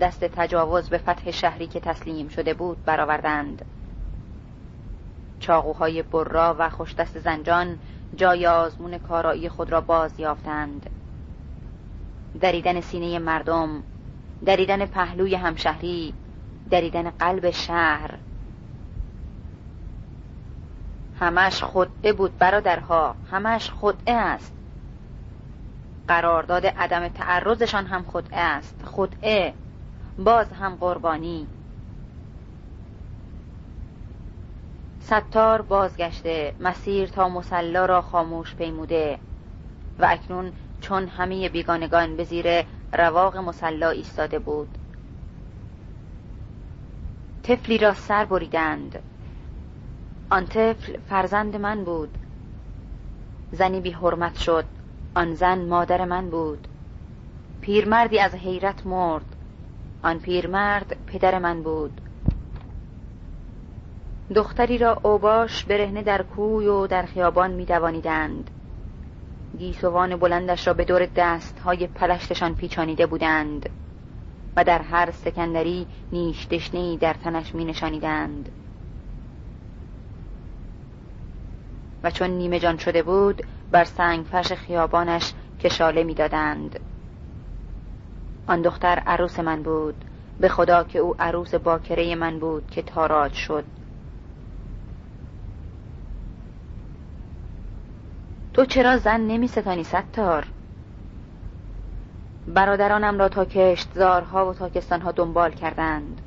[0.00, 3.64] دست تجاوز به فتح شهری که تسلیم شده بود برآوردند.
[5.40, 7.78] چاقوهای برا و خوشدست زنجان
[8.16, 10.90] جای آزمون کارایی خود را باز یافتند.
[12.40, 13.82] دریدن سینه مردم
[14.44, 16.14] دریدن پهلوی همشهری
[16.70, 18.18] دریدن قلب شهر.
[21.20, 24.54] همش خدعه بود برادرها همش خدعه است.
[26.08, 28.84] قرارداد عدم تعرضشان هم خدعه است.
[28.84, 29.54] خدعه
[30.18, 31.46] باز هم قربانی.
[35.00, 39.18] ستار بازگشته مسیر تا مسلا را خاموش پیموده
[39.98, 44.68] و اکنون چون همه بیگانگان به زیر رواق مسلا ایستاده بود.
[47.42, 48.98] طفلی را سر بریدند.
[50.30, 52.18] آن طفل فرزند من بود.
[53.52, 54.64] زنی بی حرمت شد.
[55.14, 56.68] آن زن مادر من بود.
[57.60, 59.36] پیرمردی از حیرت مرد.
[60.02, 62.00] آن پیرمرد پدر من بود.
[64.34, 68.50] دختری را اوباش برهنه در کوی و در خیابان میدوانیدند.
[69.60, 73.68] گیسوان بلندش را به دور دست های پلشتشان پیچانیده بودند
[74.56, 78.48] و در هر سکندری نیش دشنهی در تنش می نشانیدند
[82.02, 86.80] و چون نیمه جان شده بود بر سنگ فرش خیابانش کشاله می‌دادند.
[88.46, 90.04] آن دختر عروس من بود
[90.40, 93.64] به خدا که او عروس باکره من بود که تاراج شد.
[98.54, 100.46] تو چرا زن نمی ستانی ستار؟
[102.46, 106.20] برادرانم را تا کشتزارها و تاکستانها دنبال کردند.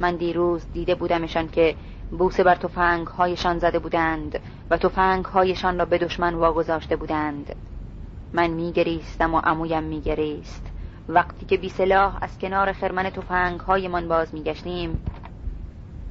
[0.00, 1.74] من دیروز دیده بودمشان که
[2.10, 4.40] بوسه بر تفنگ هایشان زده بودند
[4.70, 7.56] و تفنگ هایشان را به دشمن واگذاشته بودند.
[8.32, 10.66] من میگریستم و عمویم میگریست.
[11.08, 14.98] وقتی که بی سلاح از کنار خرمن تفنگ هایمان باز میگشتیم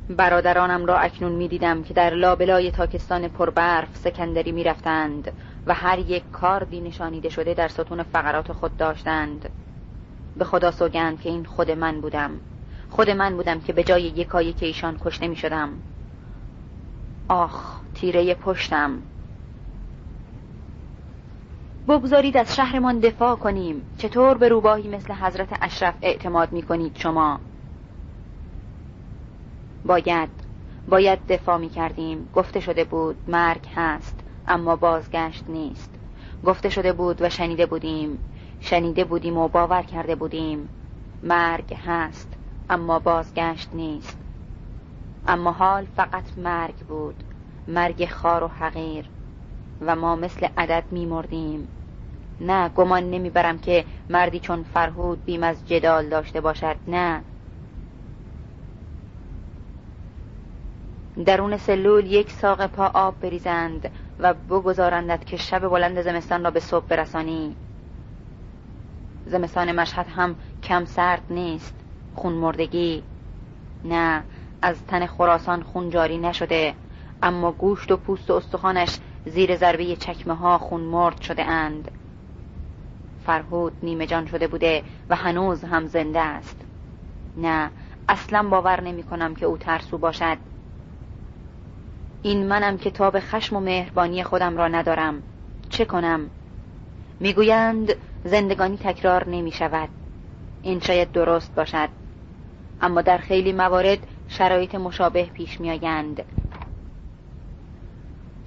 [0.09, 5.31] برادرانم را اکنون می‌دیدم که در لابلای تاکستان پربرف سکندری می‌رفتند
[5.67, 9.49] و هر یک کاردی نشانیده شده در ستون فقرات خود داشتند.
[10.37, 12.31] به خدا سوگند که این خود من بودم.
[12.89, 15.69] خود من بودم که به جای یکایی که ایشان کشته می شدم
[17.29, 19.01] آخ تیره پشتم.
[21.87, 23.81] بگذارید از شهرمان دفاع کنیم.
[23.97, 27.39] چطور به روباهی مثل حضرت اشرف اعتماد می کنید شما؟
[29.85, 30.29] باید
[30.87, 35.89] باید دفاع می کردیم گفته شده بود مرگ هست اما بازگشت نیست.
[36.45, 38.19] گفته شده بود و شنیده بودیم.
[38.59, 40.69] شنیده بودیم و باور کرده بودیم.
[41.23, 42.27] مرگ هست
[42.69, 44.17] اما بازگشت نیست.
[45.27, 47.23] اما حال فقط مرگ بود.
[47.67, 49.05] مرگ خار و حقیر.
[49.81, 51.67] و ما مثل عدد میمردیم.
[52.41, 56.75] نه گمان نمی‌برم که مردی چون فرهود بیم از جدال داشته باشد.
[56.87, 57.23] نه.
[61.25, 63.89] درون سلول یک ساق پا آب بریزند
[64.19, 67.55] و بگذارندت که شب بلند زمستان را به صبح برسانی.
[69.25, 71.75] زمستان مشهد هم کم سرد نیست
[72.15, 73.03] خون مردگی.
[73.85, 74.23] نه
[74.61, 76.73] از تن خراسان خون جاری نشده
[77.23, 81.91] اما گوشت و پوست و استخوانش زیر ضربه چکمه ها خون مرد شده اند.
[83.25, 86.65] فرهود نیمه جان شده بوده و هنوز هم زنده است.
[87.37, 87.71] نه
[88.09, 90.37] اصلا باور نمی کنم که او ترسو باشد.
[92.23, 95.23] این منم که تاب خشم و مهربانی خودم را ندارم.
[95.69, 96.29] چه کنم؟
[97.19, 97.93] می‌گویند
[98.23, 99.89] زندگانی تکرار نمی شود
[100.61, 101.89] این شاید درست باشد.
[102.81, 103.97] اما در خیلی موارد
[104.27, 106.23] شرایط مشابه پیش می آیند.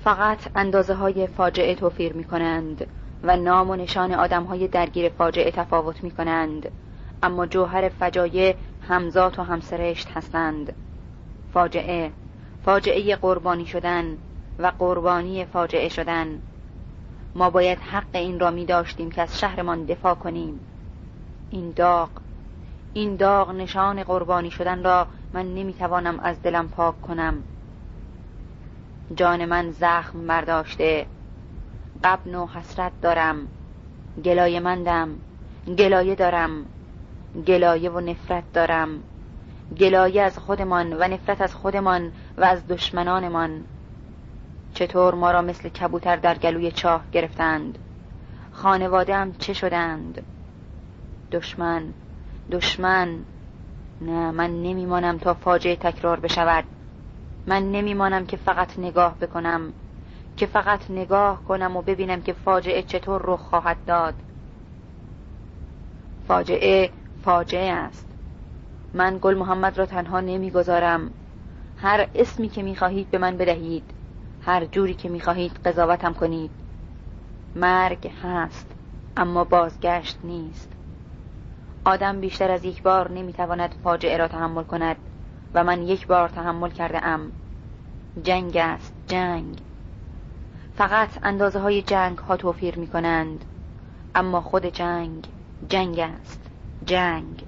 [0.04, 2.86] فقط اندازه های فاجعه توفیر می کنند
[3.22, 6.70] و نام و نشان آدم های درگیر فاجعه تفاوت می کنند
[7.22, 8.54] اما جوهر فجایع
[8.88, 10.72] همزات و همسرشت هستند.
[11.52, 12.10] فاجعه
[12.66, 14.18] فاجعه قربانی شدن
[14.58, 16.40] و قربانی فاجعه شدن.
[17.34, 20.60] ما باید حق این را می داشتیم که از شهرمان دفاع کنیم.
[21.50, 22.10] این داغ
[22.94, 27.42] این داغ نشان قربانی شدن را من نمی‌توانم از دلم پاک کنم.
[29.14, 31.06] جان من زخم برداشته.
[32.04, 33.48] قبن و حسرت دارم.
[34.24, 35.08] گلایه مندم.
[35.78, 36.66] گلایه دارم.
[37.46, 39.02] گلایه و نفرت دارم.
[39.80, 43.64] گلایه از خودمان و نفرت از خودمان و از دشمنانمان
[44.74, 47.78] چطور ما را مثل کبوتر در گلوی چاه گرفتند؟
[48.52, 50.22] خانواده چه شدند؟
[51.32, 51.92] دشمن
[52.50, 53.18] دشمن!
[54.00, 56.64] نه من نمیمانم تا فاجعه تکرار بشود.
[57.46, 59.72] من نمیمانم که فقط نگاه بکنم
[60.36, 64.14] که فقط نگاه کنم و ببینم که فاجعه چطور رخ خواهد داد.
[66.28, 66.90] فاجعه
[67.22, 68.06] فاجعه است.
[68.94, 71.10] من گل محمد را تنها نمی‌گذارم.
[71.76, 73.90] هر اسمی که می‌خواهید به من بدهید
[74.40, 76.50] هر جوری که می‌خواهید قضاوتم کنید.
[77.54, 78.66] مرگ هست
[79.16, 80.72] اما بازگشت نیست.
[81.84, 84.96] آدم بیشتر از یک بار نمی‌تواند فاجعه را تحمل کند
[85.54, 87.32] و من یک بار تحمل کرده ام.
[88.22, 89.58] جنگ است جنگ.
[90.76, 93.44] فقط اندازه های جنگ ها توفیر می کنند
[94.14, 95.28] اما خود جنگ
[95.68, 96.50] جنگ است
[96.84, 97.45] جنگ.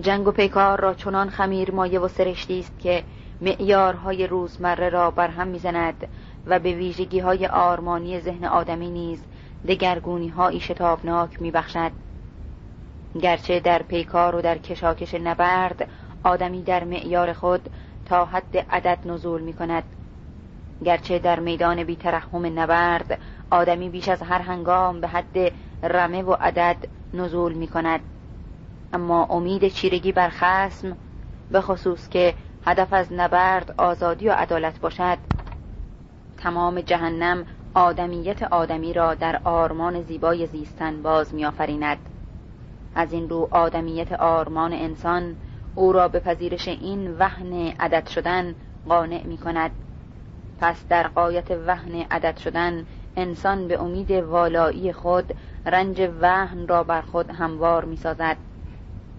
[0.00, 3.04] جنگ و پیکار را چنان خمیر مایه و سرشتی است که
[3.40, 6.08] معیارهای روزمره را برهم می‌زند
[6.46, 9.24] و به ویژگی های آرمانی ذهن آدمی نیز
[9.68, 11.90] دگرگونی هایی شتابناک می بخشد.
[13.22, 15.88] گرچه در پیکار و در کشاکش نبرد
[16.24, 17.70] آدمی در معیار خود
[18.06, 19.84] تا حد عدد نزول می کند
[20.84, 23.18] گرچه در میدان بیترحم نبرد
[23.50, 26.76] آدمی بیش از هر هنگام به حد رمه و عدد
[27.14, 28.00] نزول می کند
[28.92, 30.96] اما امید چیرگی بر خسم
[31.50, 35.18] به خصوص که هدف از نبرد آزادی و عدالت باشد.
[36.36, 41.98] تمام جهنم آدمیت آدمی را در آرمان زیبای زیستن باز میآفریند.
[42.94, 45.36] از این رو آدمیت آرمان انسان
[45.74, 48.54] او را به پذیرش این وهن عدد شدن
[48.88, 49.70] قانع می کند
[50.60, 55.34] پس در قایت وهن عدد شدن انسان به امید والایی خود
[55.66, 58.36] رنج وهن را بر خود هموار می سازد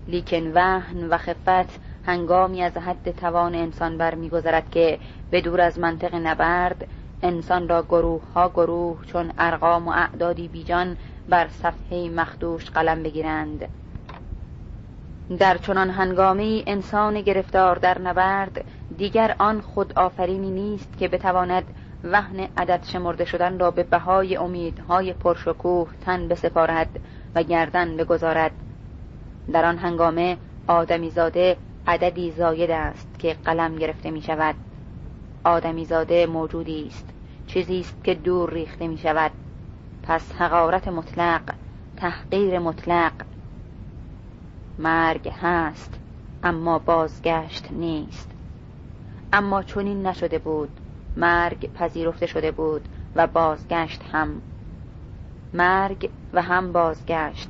[0.07, 4.99] لیکن وهن و خفت هنگامی از حد توان انسان بر میگذرد که
[5.31, 6.87] به دور از منطق نبرد
[7.21, 10.97] انسان را گروه ها گروه چون ارقام و اعدادی بیجان
[11.29, 13.69] بر صفحه مخدوش قلم بگیرند.
[15.39, 18.63] در چنان هنگامی انسان گرفتار در نبرد
[18.97, 21.63] دیگر آن خود آفرینی نیست که بتواند
[22.03, 26.99] وهن عدد شمرده شدن را به بهای امیدهای پرشکوه تن بسپارد
[27.35, 28.51] و گردن بگذارد.
[29.51, 30.37] در آن هنگامه
[30.67, 34.55] آدمیزاده عددی زاید است که قلم گرفته می شود
[35.43, 37.09] آدمیزاده موجودی است
[37.47, 39.31] چیزی است که دور ریخته می شود
[40.03, 41.41] پس حقارت مطلق
[41.97, 43.11] تحقیر مطلق.
[44.79, 45.99] مرگ هست
[46.43, 48.31] اما بازگشت نیست.
[49.33, 50.69] اما چنین نشده بود.
[51.17, 54.41] مرگ پذیرفته شده بود و بازگشت هم.
[55.53, 57.49] مرگ و هم بازگشت.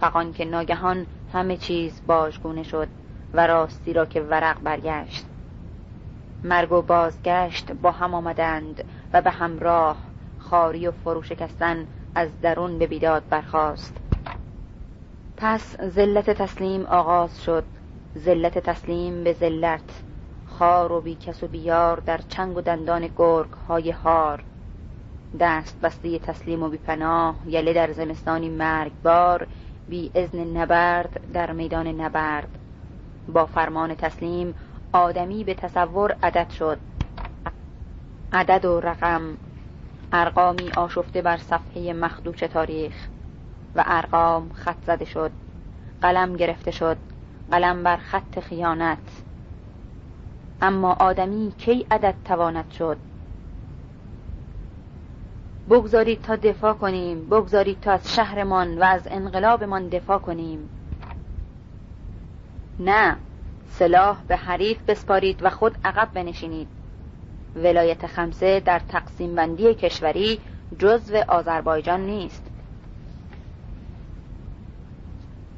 [0.00, 2.88] فقان که ناگهان همه چیز باژگونه شد
[3.34, 5.26] و راستی را که ورق برگشت.
[6.44, 9.96] مرگ و بازگشت با هم آمدند و به همراه
[10.38, 13.96] خاری و فروشکستن از درون به بیداد برخاست.
[15.36, 17.64] پس ذلت تسلیم آغاز شد.
[18.18, 20.02] ذلت تسلیم به ذلت.
[20.46, 24.44] خار و بیکس و بیار در چنگ و دندان گرگ های هار.
[25.40, 29.46] دست بسته تسلیم و بیپناه یله در زمستانی مرگبار
[29.88, 32.48] بی ازن نبرد در میدان نبرد.
[33.32, 34.54] با فرمان تسلیم
[34.92, 36.78] آدمی به تصور عدد شد.
[38.32, 39.22] عدد و رقم.
[40.12, 42.94] ارقامی آشفته بر صفحه مخدوش تاریخ.
[43.74, 45.30] و ارقام خط زده شد.
[46.02, 46.96] قلم گرفته شد.
[47.50, 48.98] قلم بر خط خیانت.
[50.62, 52.96] اما آدمی کی عدد تواند شد؟
[55.70, 60.68] بگذارید تا دفاع کنیم بگذارید تا از شهرمان و از انقلابمان دفاع کنیم.
[62.80, 63.16] نه
[63.68, 66.68] سلاح به حریف بسپارید و خود عقب بنشینید.
[67.56, 70.40] ولایت خمسه در تقسیم بندی کشوری
[70.78, 72.42] جزو آذربایجان نیست.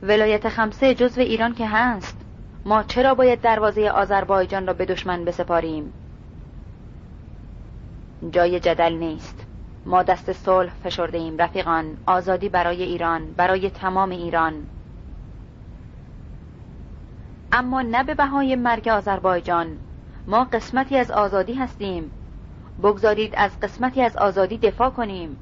[0.03, 2.17] ولایت خمسه جزو ایران که هست.
[2.65, 5.93] ما چرا باید دروازه آذربایجان را به دشمن بسپاریم؟
[8.31, 9.48] جای جدل نیست.
[9.89, 11.97] ما دست صلح فشرده ایم رفیقان.
[12.07, 14.55] آزادی برای ایران برای تمام ایران.
[17.53, 19.67] اما نه به بهای مرگ آذربایجان.
[20.27, 22.11] ما قسمتی از آزادی هستیم.
[22.83, 25.37] بگذارید از قسمتی از آزادی دفاع کنیم.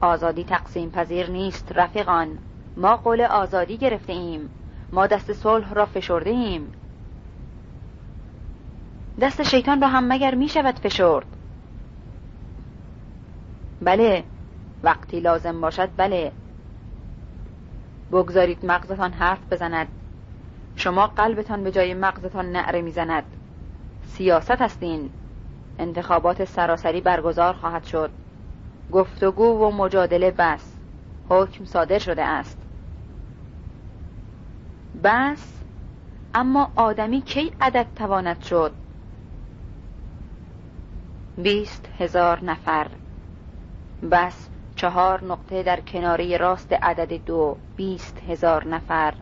[0.00, 2.38] آزادی تقسیم پذیر نیست رفیقان.
[2.76, 4.50] ما قول آزادی گرفته ایم
[4.92, 6.72] ما دست صلح را فشرده ایم
[9.20, 11.33] دست شیطان را هم مگر می شود فشرد؟
[13.82, 14.24] بله
[14.82, 16.32] وقتی لازم باشد بله.
[18.12, 19.88] بگذارید مغزتان حرف بزند.
[20.76, 23.24] شما قلبتان به جای مغزتان نعره می‌زند.
[24.06, 25.10] سیاست هستین
[25.78, 28.10] انتخابات سراسری برگزار خواهد شد.
[28.92, 30.72] گفتگو و مجادله بس.
[31.28, 32.58] حکم صادر شده است.
[35.04, 35.52] بس
[36.34, 38.72] اما آدمی کی عدد تواند شد؟
[41.36, 42.86] بیست هزار نفر.
[44.10, 49.14] بس چهار نقطه در کناری راست عدد دو بیست هزار نفر.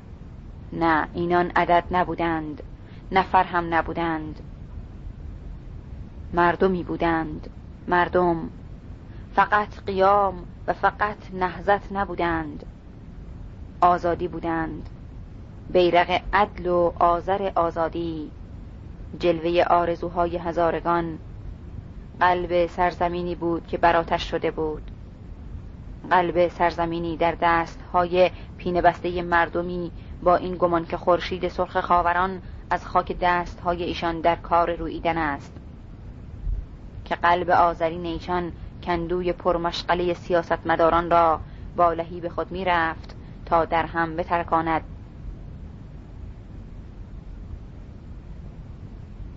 [0.72, 2.62] نه اینان عدد نبودند.
[3.12, 4.41] نفر هم نبودند.
[6.33, 7.51] مردمی بودند.
[7.89, 8.51] مردم.
[9.35, 10.35] فقط قیام
[10.66, 12.66] و فقط نهزت نبودند.
[13.80, 14.89] آزادی بودند.
[15.70, 18.30] بیرق عدل و آذر آزادی.
[19.18, 21.18] جلوه آرزوهای هزارگان.
[22.21, 24.91] قلب سرزمینی بود که براتش شده بود.
[26.11, 29.91] قلب سرزمینی در دست های پینه بسته مردمی
[30.23, 35.19] با این گمان که خورشید سرخ خاوران از خاک دست های ایشان در کار رویدن
[35.19, 35.53] است.
[37.05, 38.53] که قلب آذرین ایشان
[38.83, 41.41] کندوی پرمشغله سیاستمداران را
[41.77, 44.83] با به خود می رفت تا در هم بترکاند.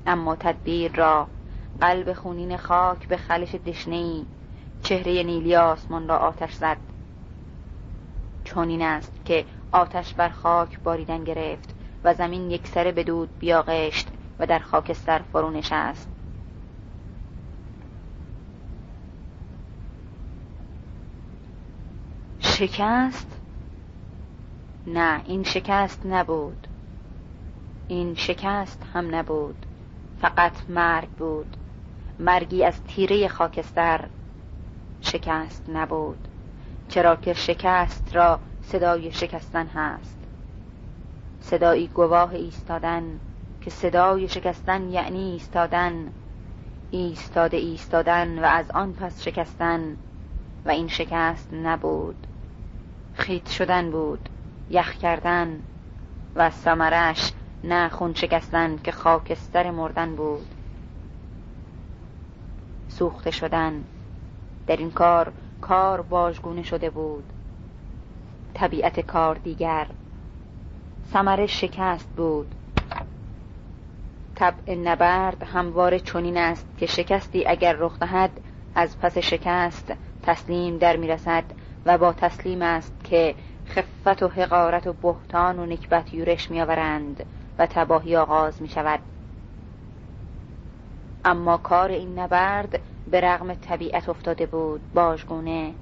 [0.07, 1.27] اما تدبیر را
[1.81, 4.25] قلب خونین خاک به خلش دشنهی
[4.83, 6.77] چهره نیلی آسمان را آتش زد.
[8.43, 13.39] چون این است که آتش بر خاک باریدن گرفت و زمین یک سره به دود
[13.39, 14.07] بیاغشت
[14.39, 16.09] و در خاکستر فرو نشست.
[22.39, 23.41] شکست؟
[24.87, 26.67] نه این شکست نبود.
[27.87, 29.65] این شکست هم نبود.
[30.21, 31.57] فقط مرگ بود.
[32.19, 34.05] مرگی از تیره خاکستر
[35.01, 36.27] شکست نبود
[36.89, 40.17] چرا که شکست را صدای شکستن هست.
[41.41, 43.19] صدایی گواه ایستادن
[43.61, 46.11] که صدای شکستن یعنی ایستادن
[46.91, 49.97] ایستاده ایستادن و از آن پس شکستن
[50.65, 52.27] و این شکست نبود.
[53.13, 54.29] خیت شدن بود
[54.69, 55.59] یخ کردن
[56.35, 57.31] و سمرش
[57.63, 60.54] نه خون شکستن که خاکستر مردن بود.
[62.87, 63.83] سوخته شدن.
[64.67, 65.31] در این کار
[65.61, 67.23] کار واژگونه شده بود.
[68.53, 69.87] طبیعت کار دیگر
[71.13, 72.55] سمره شکست بود.
[74.35, 78.31] طبع نبرد همواره چنین است که شکستی اگر رخ دهد
[78.75, 81.43] از پس شکست تسلیم در می‌رسد
[81.85, 83.35] و با تسلیم است که
[83.67, 87.25] خفت و حقارت و بهتان و نکبت یورش میآورند
[87.59, 88.99] و تباهی آغاز می شود
[91.25, 92.79] اما کار این نبرد
[93.11, 95.73] به رغم طبیعت افتاده بود باژگونه.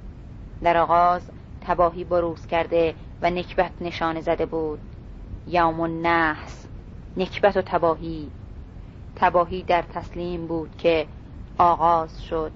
[0.63, 1.21] در آغاز
[1.61, 4.79] تباهی بروز کرده و نکبت نشانه زده بود.
[5.47, 6.67] یوم النحس
[7.17, 8.31] نکبت و تباهی.
[9.15, 11.07] تباهی در تسلیم بود که
[11.57, 12.51] آغاز شد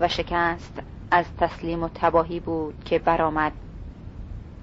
[0.00, 3.52] و شکست از تسلیم و تباهی بود که برآمد.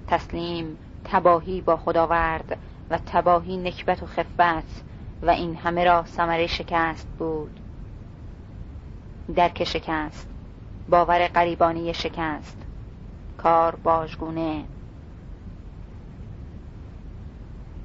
[0.08, 2.58] تسلیم تباهی با خداورد
[2.90, 4.89] و تباهی نکبت و خفت.
[5.22, 7.60] و این همه را ثمره شکست بود.
[9.36, 10.28] درک شکست
[10.88, 12.56] باور قریبانی شکست
[13.38, 14.64] کار باژگونه.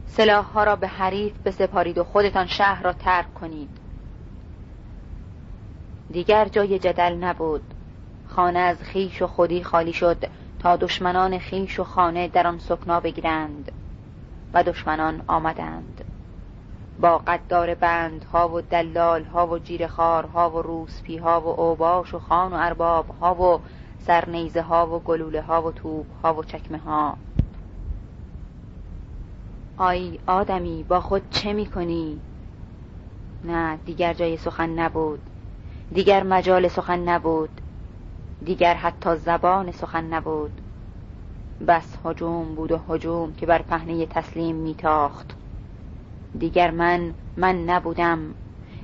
[0.06, 3.70] سلاح ها را به حریف بسپارید و خودتان شهر را ترک کنید.
[6.12, 7.74] دیگر جای جدل نبود.
[8.28, 10.26] خانه از خیش و خودی خالی شد
[10.60, 13.72] تا دشمنان خیش و خانه در آن سکنا بگیرند
[14.54, 16.15] و دشمنان آمدند.
[17.00, 22.14] با قدار بند ها و دلال ها و جیرخار ها و روسپی ها و اوباش
[22.14, 23.60] و خان و ارباب ها و
[24.00, 27.18] سرنیزه ها و گلوله ها و توب ها و چکمه ها
[29.78, 32.20] آی آدمی با خود چه می کنی؟
[33.44, 35.20] نه دیگر جای سخن نبود.
[35.94, 37.62] دیگر مجال سخن نبود.
[38.46, 40.62] دیگر حتی زبان سخن نبود.
[41.68, 45.36] بس هجوم بود و هجوم که بر پهنه تسلیم میتاخت.
[46.40, 48.36] دیگر من من نبودم.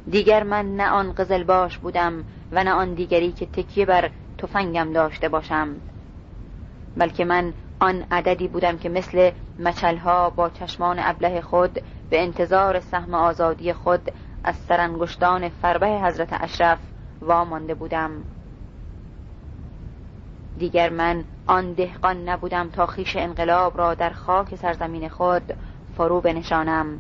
[0.10, 4.94] دیگر من نه آن قزل باش بودم و نه آن دیگری که تکیه بر تفنگم
[4.94, 5.82] داشته باشم.
[6.98, 13.14] بلکه من آن عددی بودم که مثل مچلها با چشمان ابله خود به انتظار سهم
[13.14, 14.12] آزادی خود
[14.44, 16.80] از سرانگشتان فربه حضرت اشرف
[17.22, 18.24] وامانده بودم.
[20.58, 25.54] دیگر من آن دهقان نبودم تا خیش انقلاب را در خاک سرزمین خود
[25.98, 27.00] فرو بنشانم.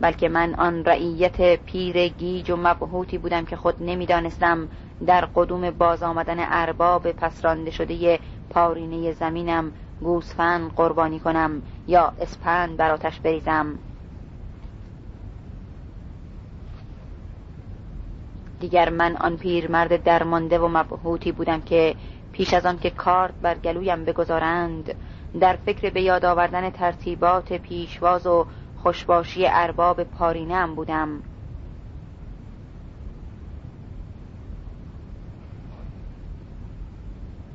[0.00, 4.68] بلکه من آن رعیت پیر گیج و مبهوتی بودم که خود نمی‌دانستم
[5.06, 8.20] در قدوم باز آمدن ارباب پسرانده شده
[8.50, 13.78] پارینه زمینم گوسفند قربانی کنم یا اسپند بر آتش بریزم.
[18.60, 21.94] دیگر من آن پیرمرد درمانده و مبهوتی بودم که
[22.32, 24.94] پیش از آن که کارت بر گلویم بگذارند
[25.40, 28.46] در فکر به یاد آوردن ترتیبات پیشواز و
[28.82, 31.22] خوشباشی ارباب پارینم بودم.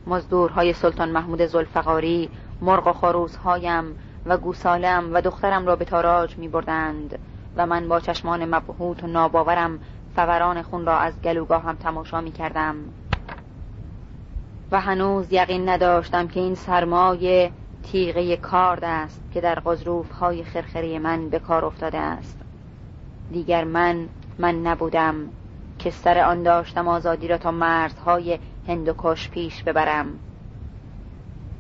[0.08, 2.30] مزدورهای سلطان محمود زلفقاری
[2.62, 3.96] مرغ و خروسهایم
[4.26, 7.20] و گوسالم و دخترم را به تاراج می بردند
[7.58, 9.80] و من با چشمان مبهوت و ناباورم
[10.16, 12.76] فوران خون را از گلوگاهم تماشا می کردم
[14.72, 17.52] و هنوز یقین نداشتم که این سرمایه
[17.84, 22.38] تیغه کارد است که در قضروف های خرخری من به کار افتاده است.
[23.32, 24.10] دیگر من
[24.40, 25.16] من نبودم
[25.80, 30.20] که سر آن داشتم آزادی را تا مرزهای هندوکش پیش ببرم.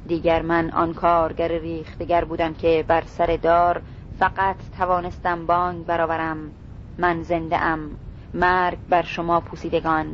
[0.07, 3.81] دیگر من آن کارگر ریختگر بودم که بر سر دار
[4.19, 6.51] فقط توانستم بانگ برآورم.
[6.97, 7.89] من زنده ام.
[8.33, 10.07] مرگ بر شما پوسیدگان.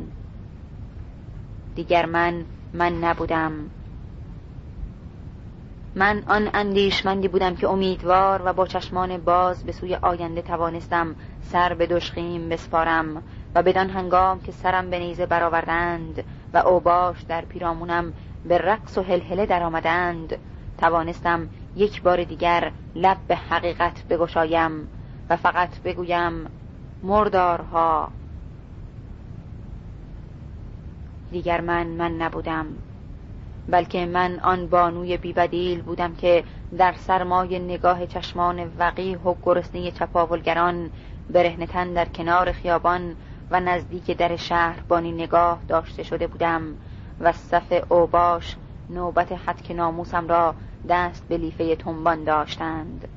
[1.74, 3.52] دیگر من من نبودم.
[5.94, 11.74] من آن اندیشمندی بودم که امیدوار و با چشمان باز به سوی آینده توانستم سر
[11.74, 13.22] به دشخیم بسپارم
[13.54, 16.24] و بدان هنگام که سرم به نیزه برآوردند
[16.54, 18.12] و اوباش در پیرامونم
[18.44, 20.36] به رقص و هلهله در آمدند
[20.78, 24.88] توانستم یک بار دیگر لب به حقیقت بگشایم
[25.30, 26.46] و فقط بگویم
[27.02, 28.08] مردارها.
[31.30, 32.66] دیگر من من نبودم.
[33.68, 36.44] بلکه من آن بانوی بیبدیل بودم که
[36.78, 40.90] در سرمای نگاه چشمان وقیح و گرسنه چپاولگران
[41.30, 43.16] برهنتن در کنار خیابان
[43.50, 46.62] و نزدیک در شهر بانی نگاه داشته شده بودم
[47.20, 48.56] و صف اوباش
[48.90, 50.54] نوبت حد ناموسم را
[50.88, 53.08] دست به لیفه تنبان داشتند.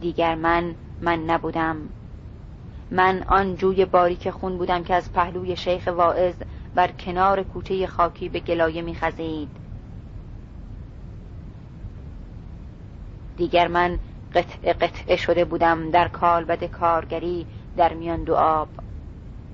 [0.00, 1.76] دیگر من من نبودم.
[2.90, 6.34] من آن جوی باریک خون بودم که از پهلوی شیخ واعظ
[6.74, 9.48] بر کنار کوچه خاکی به گلایه میخزید.
[13.36, 13.98] دیگر من
[14.34, 17.46] قطع قطعه شده بودم در کالبد کارگری
[17.76, 18.68] در میان دو آب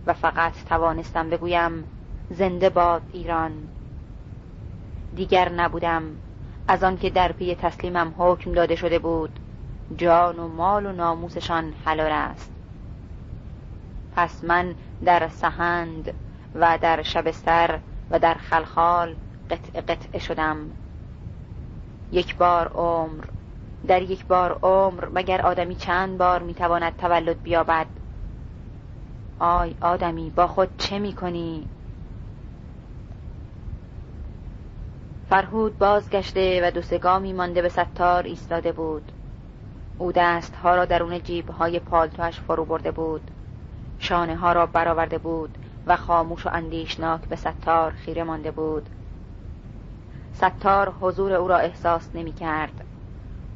[0.07, 1.85] و فقط توانستم بگویم
[2.31, 3.53] زنده باد ایران.
[5.17, 6.03] دیگر نبودم.
[6.69, 9.39] از آن که در پی تسلیمم حکم داده شده بود
[9.97, 12.53] جان و مال و ناموسشان حلال است.
[14.17, 16.15] پس من در سهند
[16.55, 17.81] و در شبستر
[18.11, 19.15] و در خلخال
[19.51, 20.71] قطع قطع شدم.
[22.13, 23.25] یک بار عمر
[23.87, 27.87] در یک بار عمر مگر آدمی چند بار می‌تواند تولد بیابد؟
[29.39, 31.69] آی آدمی با خود چه می‌کنی؟
[35.29, 39.13] فرهود بازگشته و دو سگامی مانده به ستار ایستاده بود.
[39.99, 43.31] او دست ها را درون جیب های پالتوش فرو برده بود.
[43.99, 45.59] شانه ها را برآورده بود.
[45.87, 48.89] و خاموش و اندیشناک به ستار خیره مانده بود.
[50.35, 52.85] ستار حضور او را احساس نمی کرد.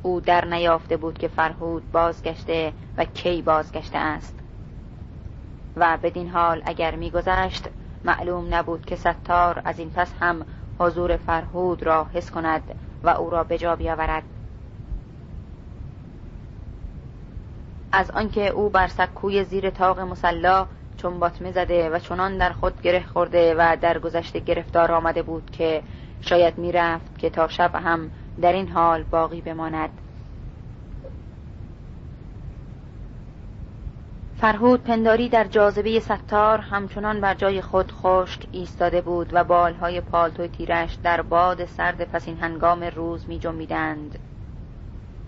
[0.02, 4.34] او در نیافته بود که فرهود بازگشته و کی بازگشته است.
[5.76, 7.68] و بدین حال اگر میگذشت
[8.04, 10.46] معلوم نبود که ستار از این پس هم
[10.78, 12.62] حضور فرهود را حس کند
[13.02, 14.22] و او را به جا بیاورد.
[17.92, 20.66] از آنکه او بر سکوی زیر تاق مسلا
[20.98, 25.50] چون باطمه زده و چنان در خود گره خورده و در گذشته گرفتار آمده بود
[25.50, 25.82] که
[26.20, 29.90] شاید می‌رفت که تا شب هم در این حال باقی بماند.
[34.40, 40.46] فرهود پنداری در جاذبه ستار همچنان بر جای خود خشک ایستاده بود و بالهای پالتو
[40.46, 44.18] تیرش در باد سرد پسین هنگام روز می جنبیدند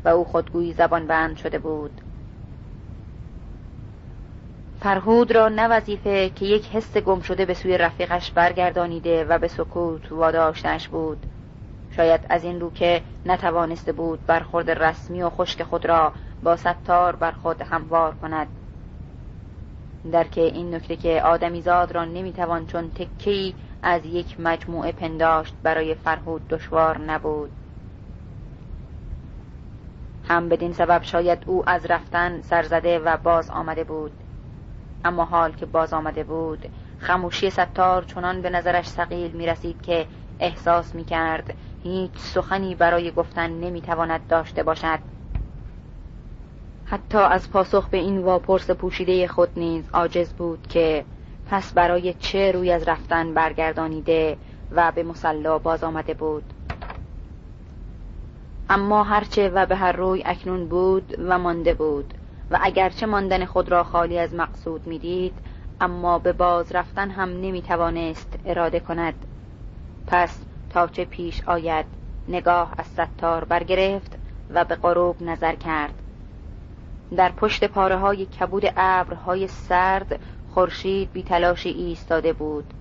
[0.04, 2.00] و او خودگویی زبان بند شده بود.
[4.80, 9.48] فرهود را نه وظیفه که یک حس گم شده به سوی رفیقش برگردانیده و به
[9.48, 11.26] سکوت واداشتش بود.
[11.90, 16.12] شاید از این رو که نتوانسته بود برخورد رسمی و خشک خود را
[16.42, 18.46] با ستار بر خود هموار کند.
[20.12, 25.94] در که این نکته که آدمیزاد را نمی‌توان چون تکی از یک مجموعه پنداشت برای
[25.94, 27.50] فرهود دشوار نبود.
[30.28, 34.12] هم بدین سبب شاید او از رفتن سرزده و باز آمده بود.
[35.04, 40.06] اما حال که باز آمده بود خموشی ستار چنان به نظرش سقیل می رسید که
[40.40, 44.98] احساس می کرد هیچ سخنی برای گفتن نمی تواند داشته باشد.
[46.84, 51.04] حتی از پاسخ به این واپرس پوشیده خود نیز عاجز بود که
[51.50, 54.36] پس برای چه روی از رفتن برگردانیده
[54.72, 56.44] و به مسلا باز آمده بود.
[58.68, 62.14] اما هرچه و به هر روی اکنون بود و مانده بود.
[62.50, 65.34] و اگرچه ماندن خود را خالی از مقصود می‌دید
[65.80, 69.14] اما به باز رفتن هم نمی توانست اراده کند.
[70.06, 70.38] پس
[70.70, 71.86] تا چه پیش آید
[72.28, 74.16] نگاه از ستار برگرفت
[74.50, 75.94] و به غروب نظر کرد.
[77.16, 80.20] در پشت پاره های کبود ابرهای سرد
[80.54, 82.74] خورشید بی تلاشی ایستاده بود.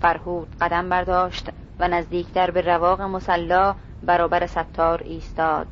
[0.00, 5.66] فرهود قدم برداشت و نزدیکتر به رواق مسلا برابر ستار ایستاد.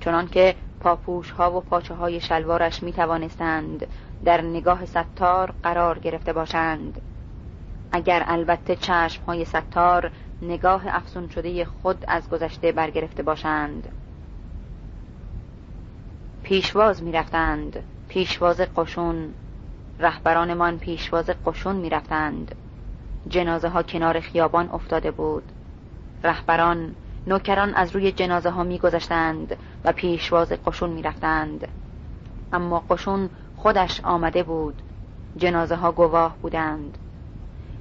[0.00, 0.54] چنان که
[0.84, 3.86] پاپوش ها و پاچه های شلوارش می توانستند
[4.24, 7.00] در نگاه ستار قرار گرفته باشند.
[7.92, 10.10] اگر البته چشم های ستار
[10.42, 13.88] نگاه افسون شده خود از گذشته برگرفته باشند.
[16.42, 17.82] پیشواز می‌رفتند.
[18.08, 19.34] پیشواز قشون.
[19.98, 22.54] رهبرانمان پیشواز قشون می‌رفتند.
[23.28, 25.52] جنازه ها کنار خیابان افتاده بود.
[26.24, 26.94] رهبران
[27.26, 31.68] نوکران از روی جنازه ها میگذشتند و پیشواز قشون می‌رفتند.
[32.52, 34.82] اما قشون خودش آمده بود.
[35.36, 36.98] جنازه ها گواه بودند.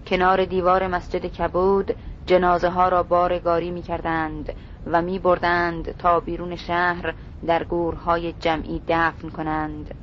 [0.08, 4.54] کنار دیوار مسجد کبود جنازه ها را بارگاری می کردند
[4.86, 7.14] و می بردند تا بیرون شهر
[7.46, 9.96] در گورهای جمعی دفن کنند.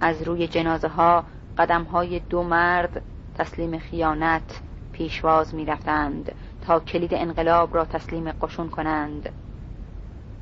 [0.00, 1.24] از روی جنازه ها
[1.58, 3.02] قدم های دو مرد
[3.38, 4.60] تسلیم خیانت
[4.92, 6.32] پیشواز می رفتند
[6.66, 9.28] تا کلید انقلاب را تسلیم قشون کنند.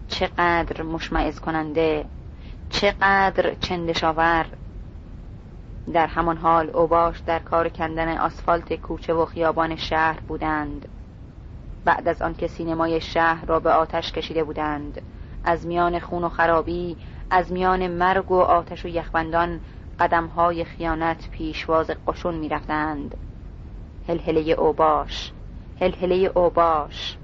[0.09, 2.05] چقدر مشمعز کننده
[2.71, 4.47] چقدر چندشاور.
[5.93, 10.89] در همان حال اوباش در کار کندن آسفالت کوچه و خیابان شهر بودند.
[11.85, 15.03] بعد از آنکه سینمای شهر را به آتش کشیده بودند
[15.45, 16.97] از میان خون و خرابی
[17.31, 19.61] از میان مرگ و آتش و یخبندان
[20.01, 23.17] قدمهای خیانت پیشواز قشون می‌رفتند.
[24.09, 25.33] هلهله اوباش
[25.81, 27.17] هلهله اوباش.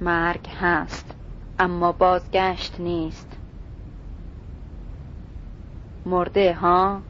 [0.00, 1.14] مرگ هست
[1.58, 3.38] اما بازگشت نیست.
[6.06, 7.00] مرده ها؟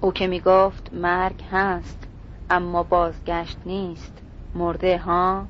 [0.00, 2.08] او که می گفت مرگ هست
[2.50, 4.22] اما بازگشت نیست.
[4.54, 5.46] مرده ها؟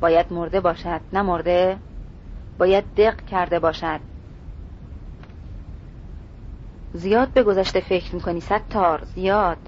[0.00, 1.78] باید مرده باشد نه مرده؟
[2.58, 4.00] باید دق کرده باشد.
[6.92, 9.58] زیاد به گذشته فکر می‌کنی ستار؟ زیاد.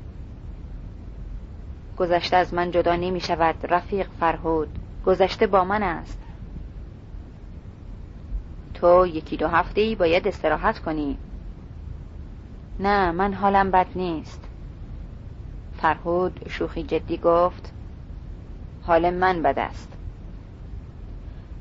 [1.99, 4.69] گذشته از من جدا نمی شود رفیق فرهود.
[5.07, 6.19] گذشته با من است.
[8.75, 11.19] تو یکی دو هفته ای باید استراحت کنی.
[12.81, 14.45] نه من حالم بد نیست.
[15.77, 17.73] فرهود شوخی جدی گفت
[18.83, 19.93] حال من بد است.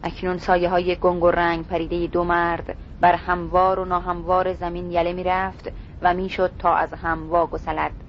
[0.03, 5.13] اکنون سایه های گنگ و رنگ پریده دو مرد بر هموار و ناهموار زمین یله
[5.13, 5.71] می رفت
[6.01, 8.06] و می‌شد تا از هم واگسلد.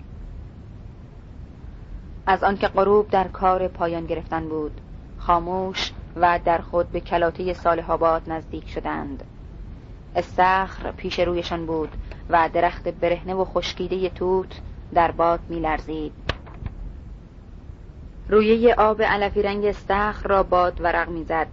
[2.29, 4.81] از آنکه غروب در کار پایان گرفتن بود.
[5.19, 9.25] خاموش و در خود به کلاته صالح نزدیک شدند.
[10.17, 11.89] استخر پیش رویشان بود
[12.31, 14.61] و درخت برهنه و خشکیده توت
[14.95, 16.13] در باد میلرزید.
[18.29, 21.49] رویه آب علفی رنگ استخر را باد ورق می‌زد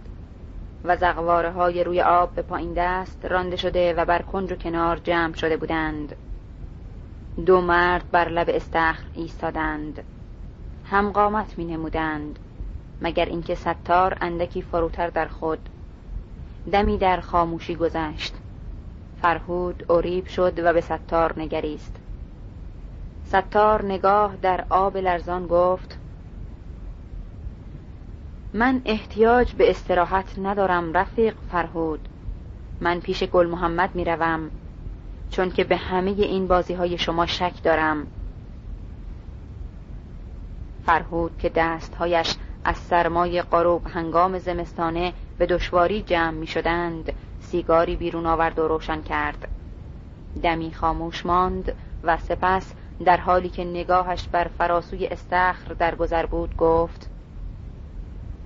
[0.84, 4.96] و زغواره های روی آب به پایین دست رانده شده و بر کنج و کنار
[4.96, 6.16] جمع شده بودند.
[7.46, 10.04] دو مرد بر لب استخر ایستادند.
[10.90, 12.38] هم قامت می نمودند
[13.00, 15.68] مگر اینکه ستار اندکی فروتر در خود
[16.72, 18.34] دمی در خاموشی گذشت.
[19.22, 21.96] فرهود اوریب شد و به ستار نگریست.
[23.24, 25.98] ستار نگاه در آب لرزان گفت
[28.54, 32.08] من احتیاج به استراحت ندارم رفیق فرهود.
[32.80, 34.50] من پیش گل محمد می روم
[35.30, 38.06] چون که به همه این بازی های شما شک دارم.
[40.86, 48.26] فرهود که دستهایش از سرمای قروب هنگام زمستانه به دشواری جمع می شدند سیگاری بیرون
[48.26, 49.48] آورد و روشن کرد.
[50.42, 51.72] دمی خاموش ماند
[52.04, 52.74] و سپس
[53.04, 57.10] در حالی که نگاهش بر فراسوی استخر در گذر بود گفت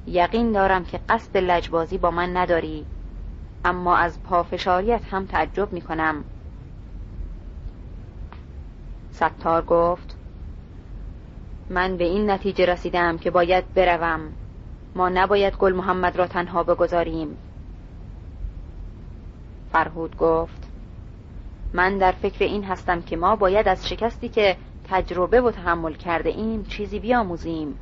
[0.07, 2.87] یقین دارم که قصد لجبازی با من نداری
[3.65, 6.25] اما از پافشاریت هم تعجب می کنم
[9.11, 10.10] ستار گفت
[11.71, 14.21] من به این نتیجه رسیدم که باید بروم.
[14.95, 17.37] ما نباید گل محمد را تنها بگذاریم.
[19.73, 20.71] فرهود گفت
[21.73, 24.57] من در فکر این هستم که ما باید از شکستی که
[24.89, 27.79] تجربه و تحمل کرده ایم چیزی بیاموزیم.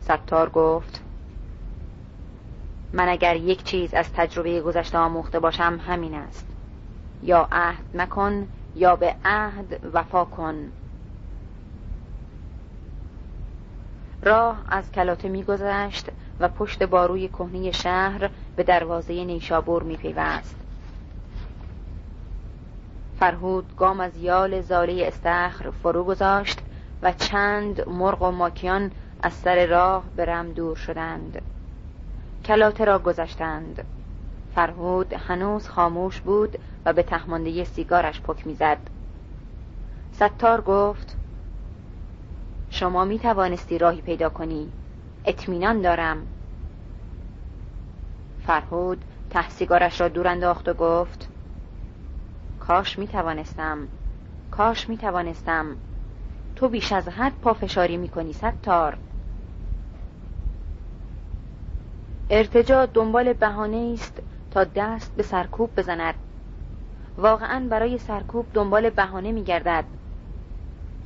[0.00, 1.02] ستار گفت
[2.92, 6.46] من اگر یک چیز از تجربه گذشته آموخته باشم همین است.
[7.22, 10.72] یا عهد مکن یا به عهد وفا کن.
[14.22, 16.08] راه از کلاته میگذشت
[16.40, 20.56] و پشت باروی کهنه شهر به دروازه نیشابور میپیوست.
[23.18, 26.58] فرهود گام از یال زاله استخر فرو گذاشت
[27.02, 28.90] و چند مرغ و ماکیان
[29.22, 31.42] از سر راه به رم دور شدند.
[32.44, 33.84] کلاته را گذشتند.
[34.54, 38.78] فرهود هنوز خاموش بود و به تهمانده سیگارش پک می‌زد.
[40.12, 41.16] ستار گفت
[42.70, 44.68] شما می توانستی راهی پیدا کنی.
[45.24, 46.26] اطمینان دارم.
[48.46, 51.28] فرهود ته سیگارش را دور انداخت و گفت
[52.60, 53.88] کاش می توانستم.
[54.50, 55.76] کاش می توانستم.
[56.56, 58.98] تو بیش از حد پافشاری می کنی ستار.
[62.30, 66.14] ارتجا دنبال بهانه است تا دست به سرکوب بزند.
[67.18, 69.84] واقعا برای سرکوب دنبال بهانه می گردد.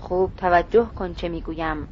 [0.05, 1.89] خوب توجه کن چه می‌گویم.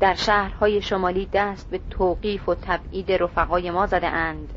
[0.00, 4.48] در شهرهای شمالی دست به توقیف و تبعید رفقای ما زده اند.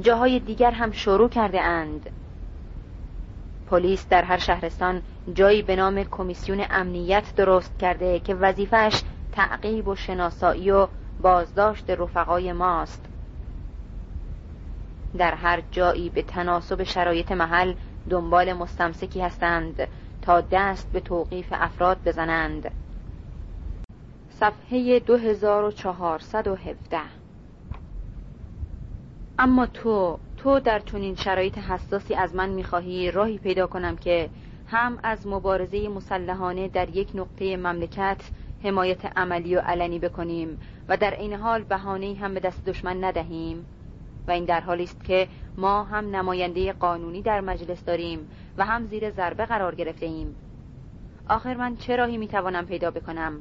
[0.00, 2.10] جاهای دیگر هم شروع کرده اند.
[3.70, 5.02] پلیس در هر شهرستان
[5.34, 10.88] جایی به نام کمیسیون امنیت درست کرده که وظیفش تعقیب و شناسایی و
[11.22, 13.04] بازداشت رفقای ماست.
[15.18, 17.74] در هر جایی به تناسب شرایط محل
[18.10, 19.88] دنبال مستمسکی هستند.
[20.22, 22.70] تا دست به توقیف افراد بزنند.
[24.30, 26.98] صفحه 2417
[29.38, 34.30] اما تو تو در چنین شرایط حساسی از من می‌خواهی راهی پیدا کنم که
[34.66, 38.30] هم از مبارزه مسلحانه در یک نقطه مملکت
[38.64, 40.58] حمایت عملی و علنی بکنیم
[40.88, 43.66] و در این حال بهانه هم به دست دشمن ندهیم.
[44.26, 48.86] و این در حالی است که ما هم نماینده قانونی در مجلس داریم و هم
[48.86, 50.34] زیر ضربه قرار گرفته ایم.
[51.28, 53.40] آخر من چه راهی می‌توانم پیدا بکنم؟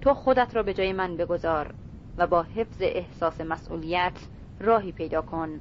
[0.00, 1.74] تو خودت را به جای من بگذار
[2.16, 4.18] و با حفظ احساس مسئولیت
[4.60, 5.60] راهی پیدا کن.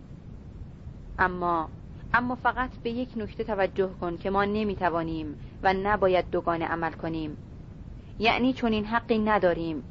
[1.20, 1.70] اما
[2.14, 7.38] اما فقط به یک نکته توجه کن که ما نمی‌توانیم و نباید دوگانه عمل کنیم.
[8.20, 9.84] یعنی چون این حقی نداریم.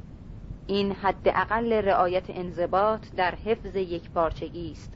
[0.67, 4.93] این حد اقل رعایت انضباط در حفظ یک پارچگی است.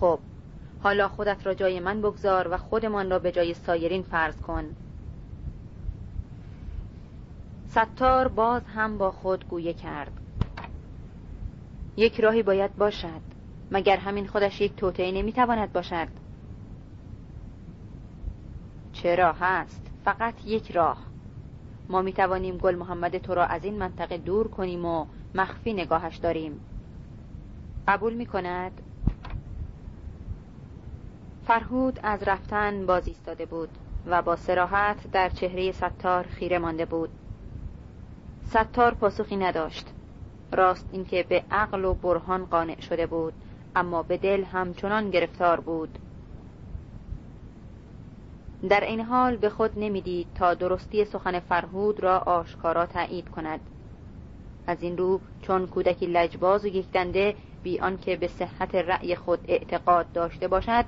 [0.00, 0.18] خب
[0.82, 4.64] حالا خودت را جای من بگذار و خودمان را به جای سایرین فرض کن.
[7.66, 10.12] ستار باز هم با خود گویه کرد.
[11.96, 13.20] یک راهی باید باشد
[13.70, 16.08] مگر همین خودش یک توطعه نمی‌تواند باشد؟
[18.92, 20.98] چرا هست فقط یک راه.
[21.88, 26.16] ما می توانیم گل محمد تو را از این منطقه دور کنیم و مخفی نگاهش
[26.16, 26.60] داریم.
[27.88, 28.82] قبول می کند
[31.48, 33.68] فرهود از رفتن باز ایستاده بود
[34.06, 37.10] و با سراحت در چهره ستار خیره مانده بود.
[38.44, 39.86] ستار پاسخی نداشت.
[40.52, 43.32] راست اینکه به عقل و برهان قانع شده بود
[43.76, 45.98] اما به دل همچنان گرفتار بود.
[48.68, 53.60] در این حال به خود نمی‌دید تا درستی سخن فرهود را آشکارا تایید کند.
[54.66, 60.12] از این رو چون کودکی لجباز و یکدنده بی آنکه به صحت رأی خود اعتقاد
[60.12, 60.84] داشته باشد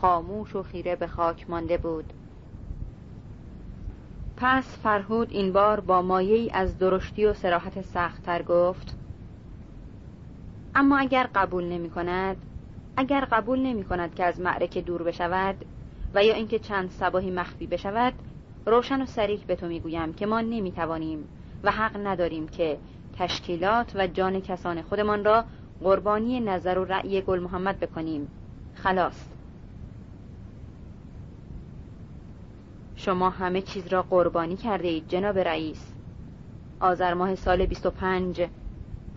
[0.00, 2.12] خاموش و خیره به خاک مانده بود.
[4.36, 8.96] پس فرهود این بار با مایه از درشتی و سراحت سختتر گفت
[10.74, 12.36] اما اگر قبول نمی کند
[12.96, 15.64] اگر قبول نمی کند که از معرکه دور بشود
[16.14, 18.12] و یا اینکه چند سباهی مخفی بشود
[18.66, 21.28] روشن و سریح به تو می‌گویم که ما نمی‌توانیم
[21.62, 22.78] و حق نداریم که
[23.18, 25.44] تشکیلات و جان کسان خودمان را
[25.82, 28.28] قربانی نظر و رأی گل محمد بکنیم.
[28.74, 29.37] خلاص.
[32.98, 35.94] شما همه چیز را قربانی کرده اید جناب رئیس.
[36.80, 38.48] آذر ماه سال 25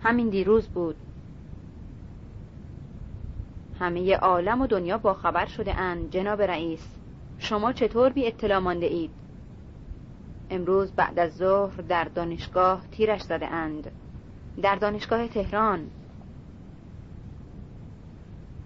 [0.02, 0.96] همین دیروز بود.
[3.80, 6.88] همه عالم و دنیا با خبر شده اند جناب رئیس.
[7.38, 9.10] شما چطور بی اطلاع مانده اید؟
[10.50, 13.90] امروز بعد از ظهر در دانشگاه تیرش زده اند.
[14.62, 15.90] در دانشگاه تهران.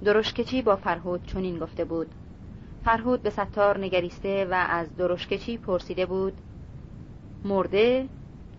[0.04, 2.08] درشکچی با فرهود چنین گفته بود.
[2.86, 6.32] فرهود به ستار نگریسته و از درشکچی پرسیده بود
[7.44, 8.08] مرده؟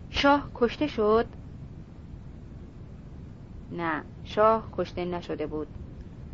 [0.10, 1.26] شاه کشته شد؟
[3.72, 5.68] نه شاه کشته نشده بود.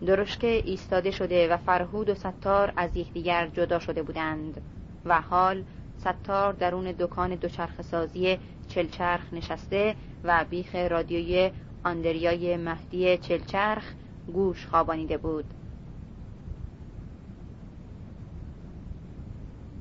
[0.05, 4.61] درشکه ایستاده شده و فرهود و ستار از یکدیگر جدا شده بودند
[5.05, 5.63] و حال
[5.97, 8.37] ستار درون دکان دوچرخ سازی
[8.67, 11.51] چلچرخ نشسته و بیخ رادیوی
[11.83, 13.93] آندریای مهدی چلچرخ
[14.33, 15.45] گوش خوابانیده بود.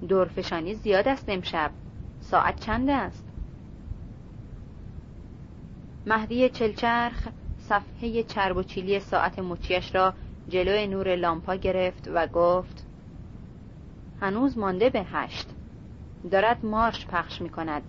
[0.09, 1.71] دورفشانی زیاد است امشب.
[2.21, 3.25] ساعت چند است؟
[6.07, 7.29] مهدی چلچرخ
[7.59, 10.15] صفحه چرب و چیلی ساعت مچیش را
[10.49, 12.87] جلوی نور لامپا گرفت و گفت
[14.21, 15.49] هنوز مانده به هشت.
[16.31, 17.83] دارد مارش پخش می کند.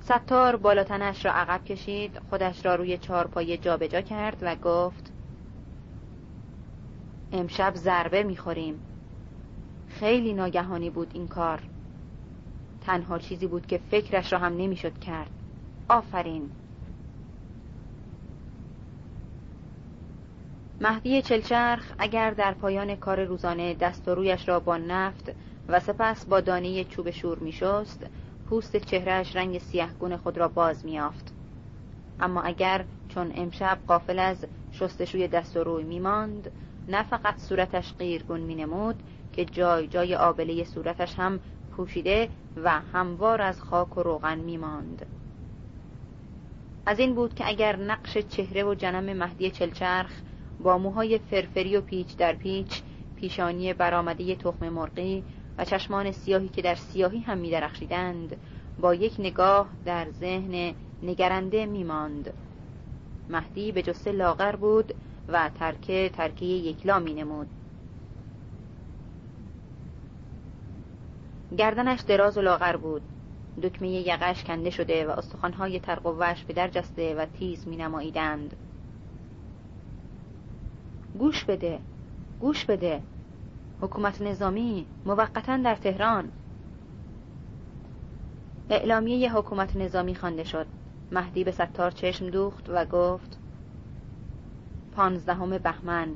[0.00, 5.12] ستار بالاتنش را عقب کشید خودش را روی چهارپایه جابجا کرد و گفت
[7.32, 8.80] امشب ضربه می‌خوریم
[10.02, 11.62] خیلی ناگهانی بود این کار.
[12.80, 15.30] تنها چیزی بود که فکرش را هم نمی‌شد کرد.
[15.88, 16.50] آفرین.
[20.80, 25.32] مهدی چلچرخ اگر در پایان کار روزانه دست و رویش را با نفت
[25.68, 28.06] و سپس با دانه چوب شور میشست
[28.46, 31.32] پوست چهرهش رنگ سیهگون خود را باز میافت
[32.20, 36.50] اما اگر چون امشب قافل از شستشوی دست و روی میماند
[36.88, 39.02] نه فقط صورتش قیرگون مینمود
[39.32, 41.40] که جای جای آبله صورتش هم
[41.76, 42.28] پوشیده
[42.64, 45.06] و هموار از خاک و روغن میماند
[46.86, 50.12] از این بود که اگر نقش چهره و جنم مهدی چلچرخ
[50.60, 52.82] با موهای فرفری و پیچ در پیچ
[53.16, 55.24] پیشانی برآمده تخم مرغی
[55.58, 58.36] و چشمان سیاهی که در سیاهی هم می درخشیدند
[58.80, 62.32] با یک نگاه در ذهن نگرنده می ماند.
[63.28, 64.94] مهدی به جسه لاغر بود
[65.28, 67.24] و ترکه ترکه یکلا می
[71.58, 73.02] گردنش دراز و لاغر بود.
[73.62, 78.56] دکمه یقش کنده شده و استخوانهای ترقوش به در جسته و تیز می نماییدند.
[81.18, 81.78] گوش بده
[82.40, 83.02] گوش بده.
[83.80, 86.28] حکومت نظامی موقتا در تهران.
[88.70, 90.66] اعلامیه حکومت نظامی خوانده شد.
[91.12, 93.38] مهدی به ستار چشم دوخت و گفت
[94.96, 96.08] پانزدهم بهمن.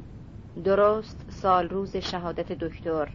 [0.65, 3.09] درست سال روز شهادت دکتر.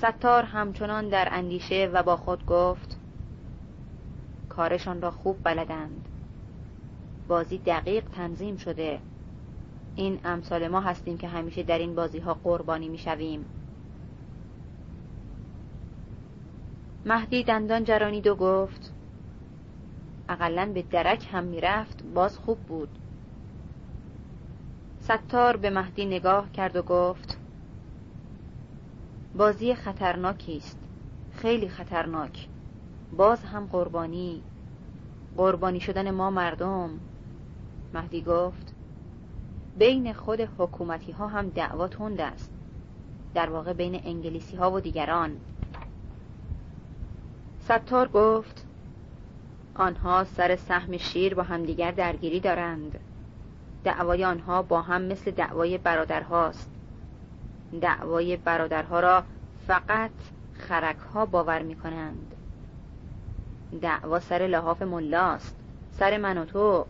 [0.00, 2.98] ستار همچنان در اندیشه و با خود گفت
[4.48, 6.08] کارشان را خوب بلدند.
[7.28, 9.00] بازی دقیق تنظیم شده.
[9.96, 13.44] این امثال ما هستیم که همیشه در این بازی ها قربانی می شویم.
[17.06, 18.92] مهدی دندان جرانید و گفت
[20.28, 22.98] اقلا به درک هم می‌رفت باز خوب بود.
[25.00, 27.39] ستار به مهدی نگاه کرد و گفت
[29.34, 30.78] بازی خطرناکی است.
[31.32, 32.48] خیلی خطرناک.
[33.12, 34.42] باز هم قربانی.
[35.36, 36.90] قربانی شدن ما مردم.
[37.94, 38.74] مهدی گفت
[39.76, 42.50] بین خود حکومتی ها هم دعوا تند است.
[43.34, 45.36] در واقع بین انگلیسی ها و دیگران.
[47.60, 48.66] ستار گفت
[49.74, 52.98] آنها سر سهم شیر با همدیگر درگیری دارند.
[53.84, 56.79] دعوای آنها با هم مثل دعوای برادرهاست.
[57.80, 59.24] دعوای برادرها را
[59.66, 60.10] فقط
[60.52, 62.34] خرکها باور می کنند
[63.82, 65.56] دعوا سر لحاف ملاست
[65.92, 66.86] سر من و تو.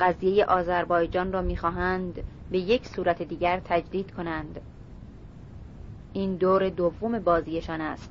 [0.00, 4.60] قضیه آذربایجان را می‌خواهند به یک صورت دیگر تجدید کنند.
[6.12, 8.10] این دور دوم بازیشان است.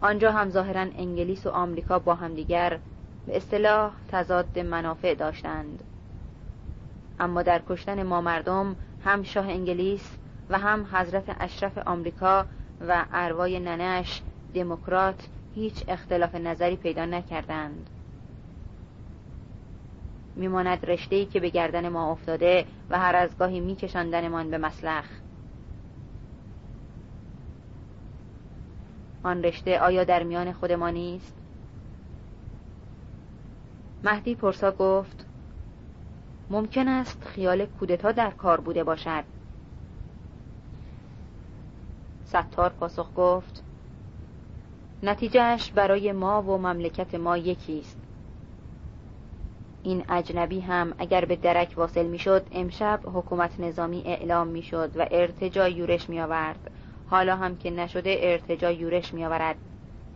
[0.00, 2.78] آنجا هم ظاهرا انگلیس و آمریکا با همدیگر
[3.26, 5.84] به اصطلاح تضاد منافع داشتند.
[7.20, 10.18] اما در کشتن ما مردم هم شاه انگلیس
[10.50, 12.46] و هم حضرت اشرف آمریکا
[12.88, 14.22] و اروای ننش
[14.54, 17.90] دموکرات هیچ اختلاف نظری پیدا نکردند.
[20.36, 25.04] میماند رشته‌ای که به گردن ما افتاده و هر از گاهی میکشاندنمان به مسلخ.
[29.22, 31.34] آن رشته آیا در میان خود ما نیست؟
[34.04, 35.26] مهدی پرسا گفت
[36.50, 39.24] ممکن است خیال کودتا در کار بوده باشد.
[42.28, 43.62] ستار پاسخ گفت
[45.02, 47.96] نتیجهش برای ما و مملکت ما یکی است.
[49.82, 55.68] این اجنبی هم اگر به درک واصل می‌شد امشب حکومت نظامی اعلام می‌شد و ارتجا
[55.68, 56.70] یورش می آورد
[57.06, 59.56] حالا هم که نشده ارتجا یورش می آورد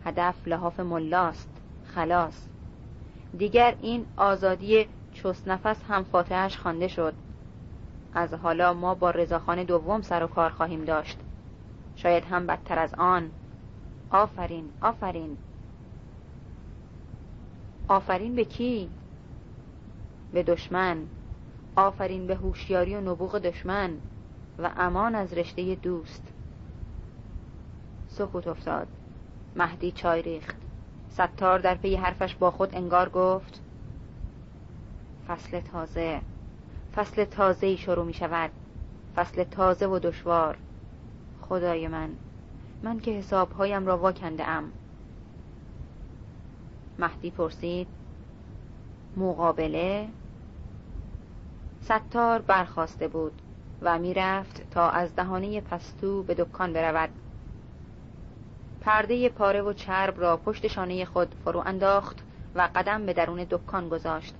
[0.05, 1.49] هدف لحاف ملاست
[1.85, 2.47] خلاص.
[3.37, 7.13] دیگر این آزادی چست نفس هم فاتحش خوانده شد.
[8.13, 11.17] از حالا ما با رضاخان دوم سر و کار خواهیم داشت.
[11.95, 13.31] شاید هم بدتر از آن.
[14.09, 15.37] آفرین آفرین.
[17.87, 18.89] آفرین به کی؟
[20.33, 21.07] به دشمن.
[21.75, 23.97] آفرین به هوشیاری و نبوغ دشمن
[24.59, 26.33] و امان از رشته دوست.
[28.07, 28.87] سکوت افتاد.
[29.55, 30.55] مهدی چای ریخت.
[31.09, 33.61] ستار در پی حرفش با خود انگار گفت
[35.27, 36.21] فصل تازه.
[36.95, 38.51] فصل تازه ای شروع می شود
[39.15, 40.57] فصل تازه و دشوار.
[41.53, 42.09] خدای من.
[42.83, 44.71] من که حسابهایم را واکنده ام
[46.99, 47.87] مهدی پرسید
[49.17, 50.07] مقابله؟
[51.81, 53.31] ستار برخواسته بود
[53.81, 57.09] و می‌رفت تا از دهانه پستو به دکان برود.
[58.81, 62.23] پرده پاره و چرب را پشت شانه خود فرو انداخت
[62.55, 64.35] و قدم به درون دکان گذاشت.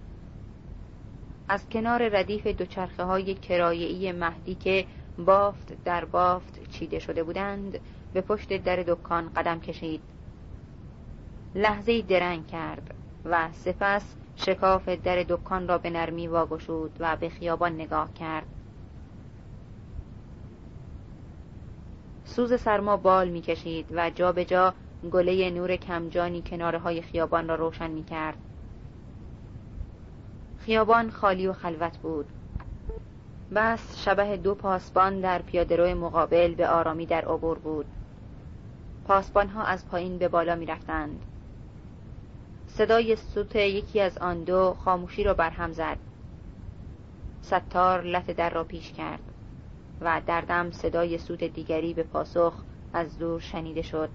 [1.47, 4.85] از کنار ردیف دوچرخه های کرایعی مهدی که
[5.17, 7.79] بافت در بافت چیده شده بودند
[8.13, 10.01] به پشت در دکان قدم کشید.
[11.55, 12.93] لحظه درنگ کرد
[13.25, 18.45] و سپس شکاف در دکان را به نرمی واگشود و به خیابان نگاه کرد.
[22.25, 24.73] سوز سرما بال می‌کشید و جا به جا
[25.11, 28.37] گله نور کمجانی کناره های خیابان را روشن می کرد.
[30.57, 32.25] خیابان خالی و خلوت بود.
[33.55, 37.85] بس شبه دو پاسبان در پیادهرو مقابل به آرامی در عبور بود.
[39.07, 41.21] پاسبان ها از پایین به بالا می رفتند.
[42.67, 45.97] صدای سوت یکی از آن دو خاموشی را برهم زد.
[47.41, 49.23] ستار لط در را پیش کرد
[50.01, 52.53] و در دم صدای سوت دیگری به پاسخ
[52.93, 54.09] از دور شنیده شد.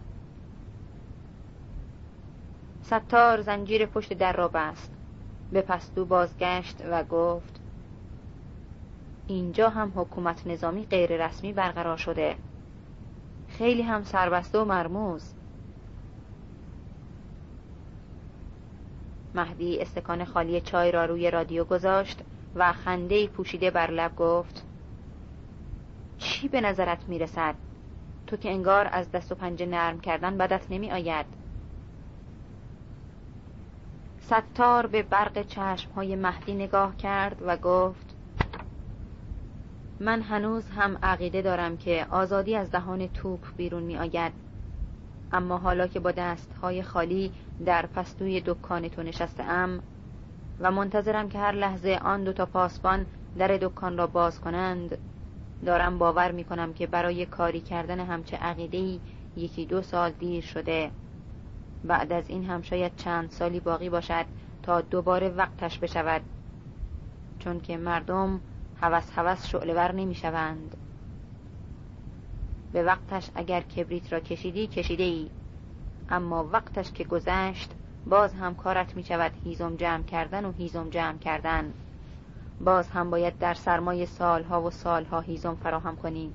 [2.82, 4.92] ستار زنجیر پشت در را بست.
[5.52, 7.57] به پستو بازگشت و گفت
[9.28, 12.36] اینجا هم حکومت نظامی غیر رسمی برقرار شده.
[13.48, 15.34] خیلی هم سربسته و مرموز.
[19.34, 22.22] مهدی استکان خالی چای را روی رادیو گذاشت
[22.54, 24.66] و خنده پوشیده بر لب گفت
[26.18, 27.54] چی به نظرت می‌رسد؟
[28.26, 31.26] تو که انگار از دست و پنجه نرم کردن بدت نمی آید
[34.20, 38.07] ستار به برق چشم های مهدی نگاه کرد و گفت
[40.00, 44.32] من هنوز هم عقیده دارم که آزادی از دهان توپ بیرون می آید
[45.32, 47.32] اما حالا که با دستهای خالی
[47.66, 49.82] در پستوی دکان تو نشسته ام
[50.60, 53.06] و منتظرم که هر لحظه آن دو تا پاسبان
[53.38, 54.98] در دکان را باز کنند
[55.66, 59.00] دارم باور می کنم که برای کاری کردن همچه عقیدهی
[59.36, 60.90] یکی دو سال دیر شده.
[61.84, 64.24] بعد از این هم شاید چند سالی باقی باشد
[64.62, 66.22] تا دوباره وقتش بشود.
[67.38, 68.40] چون که مردم
[68.80, 70.76] هوس هوس شعلور نمی شوند
[72.72, 75.30] به وقتش اگر کبریت را کشیدی کشیده ای
[76.08, 77.70] اما وقتش که گذشت
[78.06, 81.74] باز هم کارت می شود هیزم جمع کردن و هیزم جمع کردن.
[82.60, 86.32] باز هم باید در سرمای سالها و سالها هیزم فراهم کنی.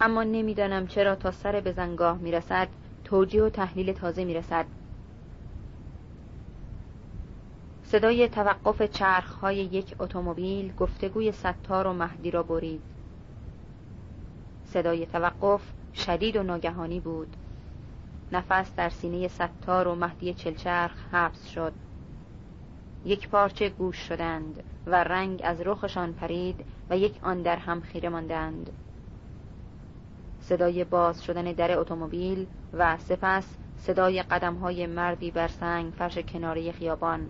[0.00, 2.68] اما نمی‌دانم چرا تا سر به زنگاه می‌رسد
[3.04, 4.66] توجیه و تحلیل تازه می‌رسد.
[7.86, 12.82] صدای توقف چرخهای یک اتومبیل گفتگوی ستار و مهدی را برید.
[14.64, 15.60] صدای توقف
[15.94, 17.36] شدید و ناگهانی بود.
[18.32, 21.72] نفس در سینه ستار و مهدی چلچرخ حبس شد.
[23.04, 28.08] یک پارچه گوش شدند و رنگ از رخشان پرید و یک آن در هم خیره
[28.08, 28.70] ماندند.
[30.40, 36.72] صدای باز شدن در اتومبیل و سپس صدای قدم های مردی بر سنگ فرش کناری
[36.72, 37.28] خیابان.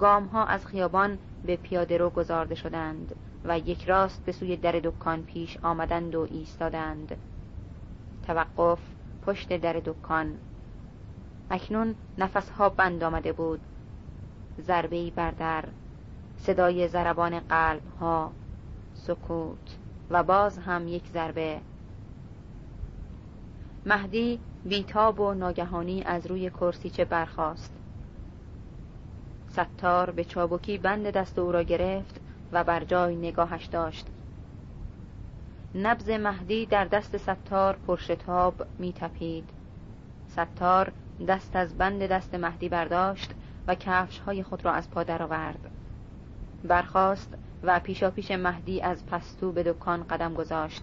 [0.00, 3.14] گام ها از خیابان به پیاده رو گذارده شدند
[3.44, 7.16] و یک راست به سوی در دکان پیش آمدند و ایستادند.
[8.26, 8.78] توقف
[9.26, 10.38] پشت در دکان.
[11.50, 13.60] اکنون نفسها بند آمده بود.
[14.60, 15.64] ضربه بر در
[16.36, 18.32] صدای ضربان قلب ها
[18.94, 19.76] سکوت
[20.10, 21.60] و باز هم یک ضربه.
[23.86, 27.83] مهدی بیتاب و ناگهانی از روی کرسیچه برخاست.
[29.54, 32.20] ستار به چابکی بند دست او را گرفت
[32.52, 34.06] و بر جای نگاهش داشت.
[35.74, 39.50] نبز مهدی در دست ستار پرشتاب می تپید.
[40.28, 40.92] ستار
[41.28, 43.34] دست از بند دست مهدی برداشت
[43.66, 45.70] و کفش های خود را از پا درآورد.
[46.64, 50.82] برخاست و پیشا پیش مهدی از پستو به دکان قدم گذاشت.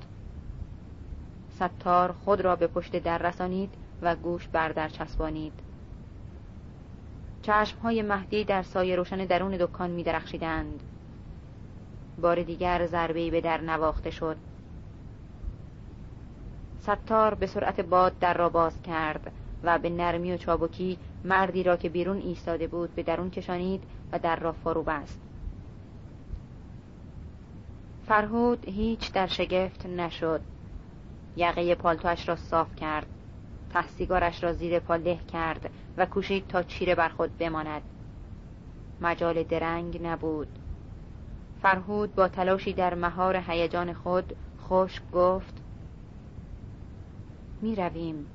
[1.49, 5.53] ستار خود را به پشت در رسانید و گوش بر در چسبانید.
[7.41, 10.83] چشم های مهدی در سایه روشن درون دکان می درخشیدند
[12.21, 14.37] بار دیگر ضربه‌ای به در نواخته شد.
[16.79, 19.31] ستار به سرعت باد در را باز کرد
[19.63, 24.19] و به نرمی و چابکی مردی را که بیرون ایستاده بود به درون کشانید و
[24.19, 25.19] در را فرو بست.
[28.07, 30.41] فرهود هیچ در شگفت نشد.
[31.35, 33.07] یقه پالتوش را صاف کرد.
[33.73, 37.81] تحسیگارش را زیر پا له کرد و کوشید تا چیره بر خود بماند.
[39.01, 40.47] مجال درنگ نبود.
[41.61, 45.61] فرهود با تلاشی در مهار هیجان خود خشک گفت
[47.61, 48.25] می رویم.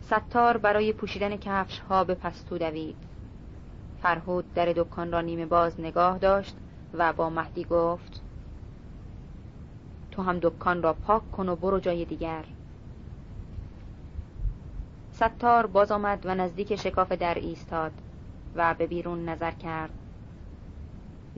[0.00, 2.96] ستار برای پوشیدن کفش ها به پستو دوید.
[4.02, 6.56] فرهود در دکان را نیمه باز نگاه داشت
[6.94, 8.22] و با مهدی گفت
[10.10, 12.44] تو هم دکان را پاک کن و برو جای دیگر.
[15.12, 17.92] ستار باز آمد و نزدیک شکاف در ایستاد
[18.54, 19.90] و به بیرون نظر کرد.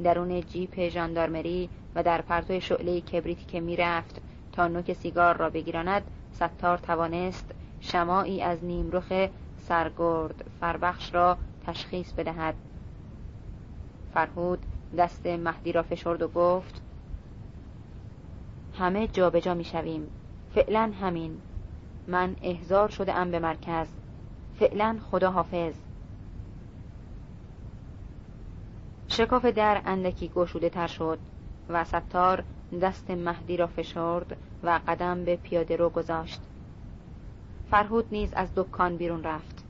[0.04, 4.20] درون جیپ ژاندارمری و در پرتو شعله کبریتی که می‌رفت
[4.52, 6.02] تا نوک سیگار را بگیراند
[6.32, 9.28] ستار توانست شماعی از نیمرخ
[9.58, 12.54] سرگرد فربخش را تشخیص بدهد.
[14.14, 14.58] فرهود
[14.98, 16.82] دست مهدی را فشرد و گفت
[18.78, 20.10] همه جابجا می شویم
[20.54, 21.40] فعلا همین.
[22.08, 23.88] من احضار شده ام به مرکز.
[24.58, 25.74] فعلا خدا حافظ
[29.08, 31.18] شکاف در اندکی گشوده تر شد
[31.68, 32.44] و ستار
[32.82, 36.40] دست مهدی را فشرد و قدم به پیاده رو گذاشت.
[37.70, 39.64] فرهود نیز از دکان بیرون رفت.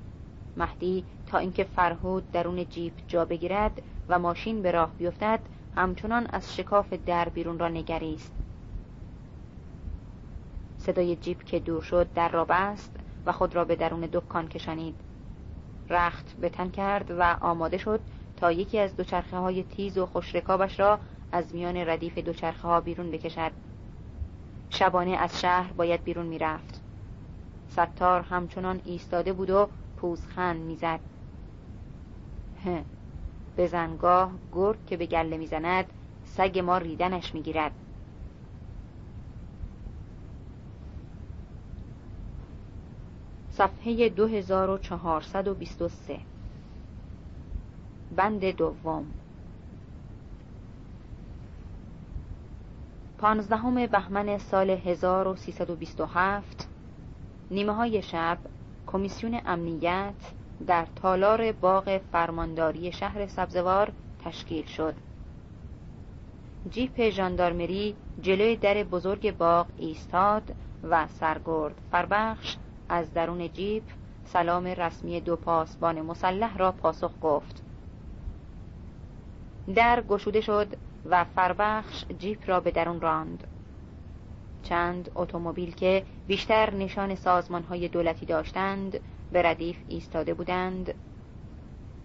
[0.57, 5.41] مهدی تا اینکه فرهود درون جیپ جا بگیرد و ماشین به راه بیفتد
[5.77, 8.33] همچنان از شکاف در بیرون را نگریست.
[10.87, 12.97] صدای جیپ که دور شد در را بست
[13.27, 15.01] و خود را به درون دکان کشانید.
[15.91, 18.01] رخت به تن کرد و آماده شد
[18.37, 20.99] تا یکی از دوچرخه های تیز و خوشرکابش را
[21.33, 23.53] از میان ردیف دوچرخه ها بیرون بکشد.
[24.71, 26.83] شبانه از شهر باید بیرون می‌رفت.
[27.69, 31.01] ستار همچنان ایستاده بود و پوزخند می‌زد.
[33.57, 35.93] به زنگاه گرگ که به گله می‌زند
[36.25, 37.73] سگ ما ریدنش می‌گیرد.
[43.57, 46.19] صفحه 2423
[48.17, 49.05] بند دوم.
[53.19, 56.69] پانزدهم بهمن سال 1327
[57.51, 58.39] نیمه های شب
[58.87, 60.15] کمیسیون امنیت
[60.67, 63.93] در تالار باغ فرمانداری شهر سبزوار
[64.25, 64.95] تشکیل شد.
[66.71, 70.55] جیپ ژاندارمری جلوی در بزرگ باغ ایستاد
[70.91, 72.57] و سرگرد فربخش
[72.89, 73.83] از درون جیپ
[74.25, 77.63] سلام رسمی دو پاسبان مسلح را پاسخ گفت.
[79.75, 83.47] در گشوده شد و فربخش جیپ را به درون راند.
[84.63, 87.17] چند اتومبیل که بیشتر نشان
[87.69, 89.01] های دولتی داشتند
[89.33, 90.95] به ردیف ایستاده بودند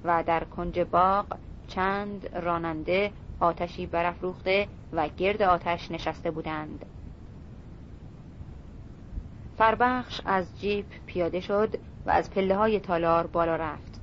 [0.03, 1.25] و در کنج باغ
[1.67, 6.85] چند راننده آتشی برافروخته و گرد آتش نشسته بودند.
[9.59, 11.75] فربخش از جیپ پیاده شد
[12.05, 14.01] و از پله های تالار بالا رفت.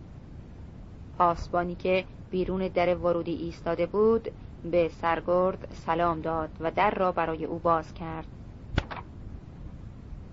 [1.18, 4.28] پاسبانی که بیرون در ورودی ایستاده بود
[4.70, 8.26] به سرگرد سلام داد و در را برای او باز کرد.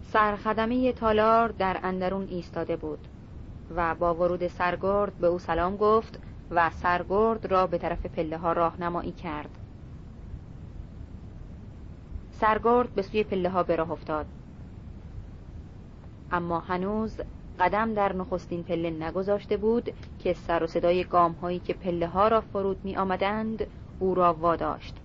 [0.02, 3.08] سرخدمه تالار در اندرون ایستاده بود
[3.76, 6.20] و با ورود سرگرد به او سلام گفت
[6.52, 9.50] و سرگرد را به طرف پله ها راهنمایی کرد.
[12.32, 14.26] سرگرد به سوی پله ها به راه افتاد.
[16.34, 17.22] اما هنوز
[17.60, 22.28] قدم در نخستین پله نگذاشته بود که سر و صدای گام هایی که پله ها
[22.28, 23.68] را فرود می آمدند
[24.00, 24.96] او را واداشت.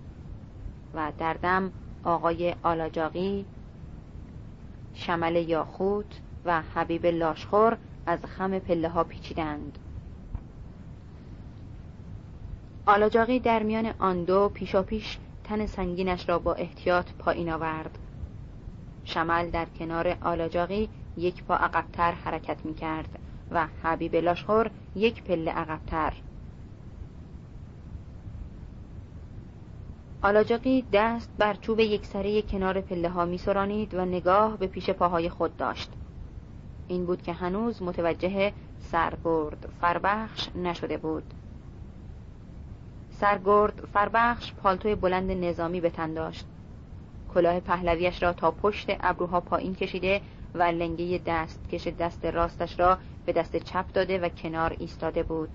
[0.93, 1.71] و در دم
[2.03, 3.45] آقای آلاجاقی
[4.93, 9.77] شمل یاخوت و حبیب لاشخور از خم پله ها پیچیدند.
[12.85, 17.97] آلاجاقی در میان آن دو پیشا پیش تن سنگینش را با احتیاط پایین آورد.
[19.03, 20.89] شمل در کنار آلاجاقی
[21.19, 23.19] یک پا عقبتر حرکت می کرد
[23.51, 26.13] و حبیب لاشخور یک پله عقبتر.
[30.21, 34.89] آلاجاقی دست بر چوب یک سره کنار پله ها می سرانید و نگاه به پیش
[34.89, 35.91] پاهای خود داشت.
[36.87, 41.23] این بود که هنوز متوجه سرگرد فربخش نشده بود.
[43.09, 46.45] سرگرد فربخش پالتوی بلند نظامی به تن داشت.
[47.33, 50.21] کلاه پهلویش را تا پشت ابروها پایین کشیده
[50.55, 51.19] و لنگه
[51.71, 55.49] کش دست راستش را به دست چپ داده و کنار ایستاده بود.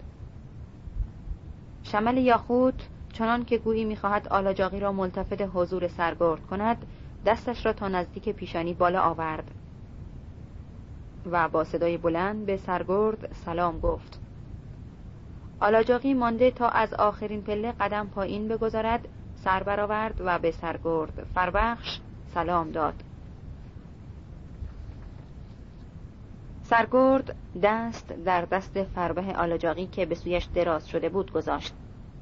[1.83, 6.87] شمل یاخوت چنان که گویی می‌خواهد آلاجاقی را ملتفت حضور سرگرد کند
[7.27, 9.51] دستش را تا نزدیک پیشانی بالا آورد
[11.31, 14.21] و با صدای بلند به سرگرد سلام گفت.
[15.61, 22.01] آلاجاقی مانده تا از آخرین پله قدم پایین بگذارد سر برآورد و به سرگرد فربخش
[22.35, 22.95] سلام داد.
[26.75, 31.75] سرگرد دست در دست فربه آلاجاقی که به سویش دراز شده بود گذاشت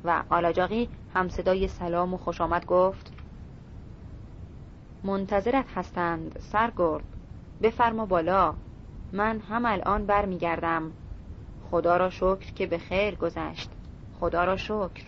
[0.05, 3.13] و آلاجاقی هم صدای سلام و خوش آمد گفت
[5.05, 7.05] منتظرت هستند سرگرد
[7.63, 8.55] بفرما بالا
[9.13, 10.93] من هم الان برمیگردم.
[11.71, 13.71] خدا را شکر که به خیر گذشت
[14.21, 15.05] خدا را شکر.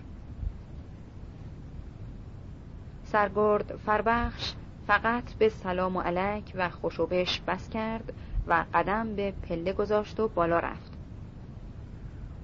[3.05, 4.55] سرگرد فربخش
[4.87, 8.12] فقط به سلام و علک و خوشوبش بس کرد
[8.47, 10.93] و قدم به پله گذاشت و بالا رفت.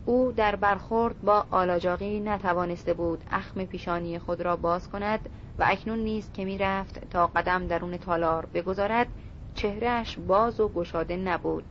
[0.07, 5.29] او در برخورد با آلاجاقی نتوانسته بود اخم پیشانی خود را باز کند
[5.59, 9.07] و اکنون نیز که می رفت تا قدم درون تالار بگذارد
[9.55, 11.65] چهرهش باز و گشاده نبود.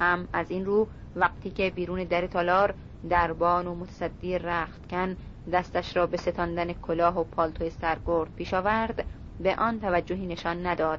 [0.00, 2.74] هم از این رو وقتی که بیرون در تالار
[3.10, 5.16] دربان و متصدی رختکن
[5.52, 9.04] دستش را به ستاندن کلاه و پالتوی سرگرد پیش آورد
[9.40, 10.98] به آن توجهی نشان نداد.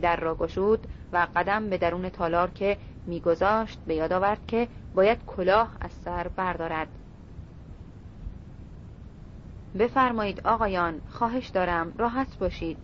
[0.00, 2.76] در را گشود و قدم به درون تالار که
[3.06, 6.88] میگذاشت به یاد آورد که باید کلاه از سر بردارد.
[9.78, 12.76] بفرمایید آقایان خواهش دارم راحت باشید.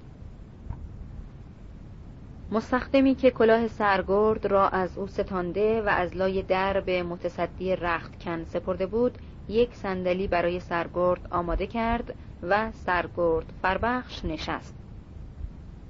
[2.50, 8.44] مستخدمی که کلاه سرگرد را از او ستانده و از لای در به متصدی رختکن
[8.44, 9.18] سپرده بود
[9.48, 14.74] یک صندلی برای سرگرد آماده کرد و سرگرد فربخش نشست.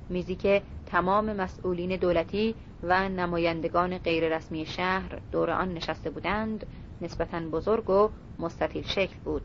[0.08, 0.62] میزی که
[0.94, 6.66] تمام مسئولین دولتی و نمایندگان غیررسمی شهر دور آن نشسته بودند
[7.00, 9.42] نسبتا بزرگ و مستطیل شکل بود.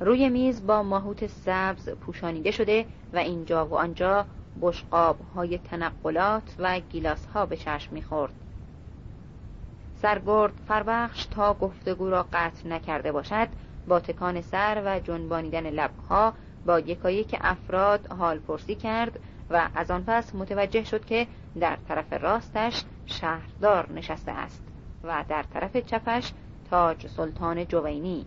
[0.00, 4.26] روی میز با ماهوت سبز پوشانیده شده و اینجا و آنجا
[4.60, 8.34] بشقاب های تنقلات و گیلاس ها به چشم می‌خورد.
[9.94, 13.48] سرگرد فربخش تا گفتگو را قطع نکرده باشد
[13.88, 16.34] با تکان سر و جنبانیدن لبها
[16.66, 19.20] با یکایی که افراد حال پرسی کرد
[19.50, 21.26] و از آن پس متوجه شد که
[21.60, 24.62] در طرف راستش شهردار نشسته است
[25.04, 26.32] و در طرف چپش
[26.70, 28.26] تاج سلطان جوینی.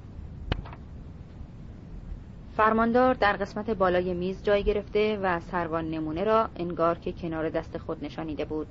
[2.57, 7.77] فرماندار در قسمت بالای میز جای گرفته و سروان نمونه را انگار که کنار دست
[7.77, 8.67] خود نشانیده بود.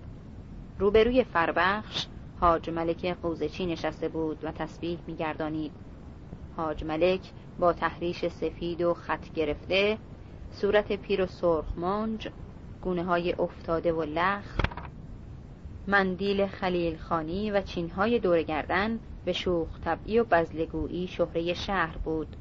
[0.78, 2.06] روبروی فربخش
[2.40, 5.72] حاج ملک قوزچی نشسته بود و تسبیح میگردانید.
[6.56, 7.20] حاج ملک
[7.58, 9.98] با تحریش سفید و خط گرفته
[10.50, 12.28] صورت پیر و سرخ منج
[12.82, 14.56] گونه های افتاده و لخ
[15.86, 22.36] مندیل خلیل خانی و چینهای دور گردن به شوخ طبعی و بزلگویی شهره شهر بود.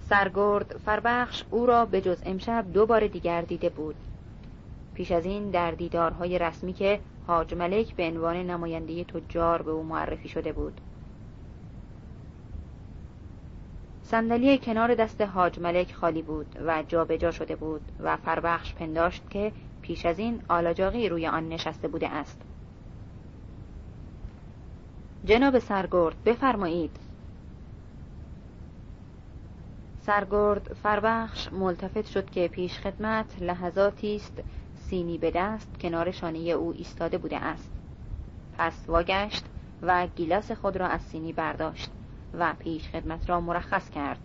[0.00, 3.96] سرگرد فربخش او را به جز امشب دو بار دیگر دیده بود.
[4.94, 9.82] پیش از این در دیدارهای رسمی که حاج ملک به عنوان نماینده تجار به او
[9.82, 10.80] معرفی شده بود.
[14.02, 19.30] صندلی کنار دست حاج ملک خالی بود و جابجا جا شده بود و فربخش پنداشت
[19.30, 19.52] که
[19.82, 22.40] پیش از این آلاجاقی روی آن نشسته بوده است.
[25.24, 26.96] جناب سرگرد بفرمایید.
[30.00, 34.42] سرگرد فربخش ملتفت شد که پیش خدمت لحظاتی است
[34.74, 37.70] سینی به دست کنار شانه او ایستاده بوده است.
[38.58, 39.44] پس واگشت
[39.82, 41.90] و گیلاس خود را از سینی برداشت.
[42.34, 44.18] و پیش خدمت را مرخص کرد.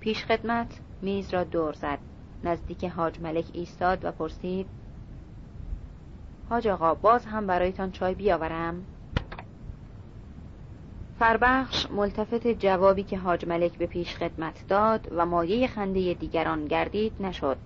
[0.00, 1.98] پیش خدمت میز را دور زد.
[2.44, 4.66] نزدیک حاج ملک ایستاد و پرسید
[6.48, 8.84] حاج آقا باز هم برایتان چای بیاورم؟
[11.18, 17.12] فربخش ملتفت جوابی که حاج ملک به پیش خدمت داد و مایه خنده دیگران گردید
[17.20, 17.56] نشد.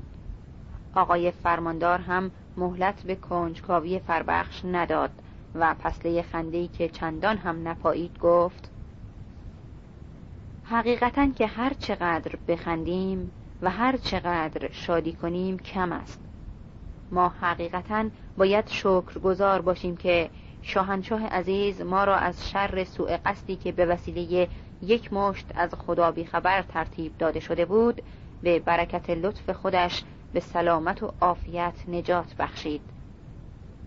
[0.95, 5.11] آقای فرماندار هم مهلت به کنجکاوی فربخش نداد
[5.55, 8.72] و پسله خندهی که چندان هم نپایید گفت
[10.65, 13.33] حقیقتا که هر چقدر بخندیم
[13.63, 16.21] و هر چقدر شادی کنیم کم است.
[17.11, 18.05] ما حقیقتا
[18.37, 20.31] باید شکرگزار باشیم که
[20.63, 24.49] شاهنشاه عزیز ما را از شر سوء قصدی که به وسیله
[24.83, 28.03] یک مشت از خدا خبر ترتیب داده شده بود
[28.43, 30.03] به برکت لطف خودش
[30.33, 32.81] به سلامت و عافیت نجات بخشید.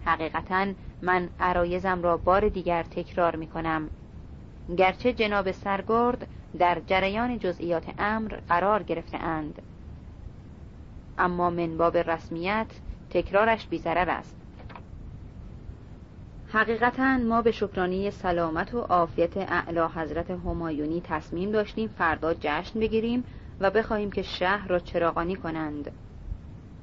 [0.05, 0.67] حقیقتا
[1.01, 3.89] من عرایزم را بار دیگر تکرار می کنم
[4.77, 6.27] گرچه جناب سرگرد
[6.59, 9.61] در جریان جزئیات امر قرار گرفته اند
[11.17, 12.67] اما منباب رسمیت
[13.09, 14.35] تکرارش بیزرر است.
[16.47, 23.23] حقیقتا ما به شکرانی سلامت و عافیت اعلی حضرت همایونی تصمیم داشتیم فردا جشن بگیریم
[23.59, 25.91] و بخواهیم که شهر را چراغانی کنند.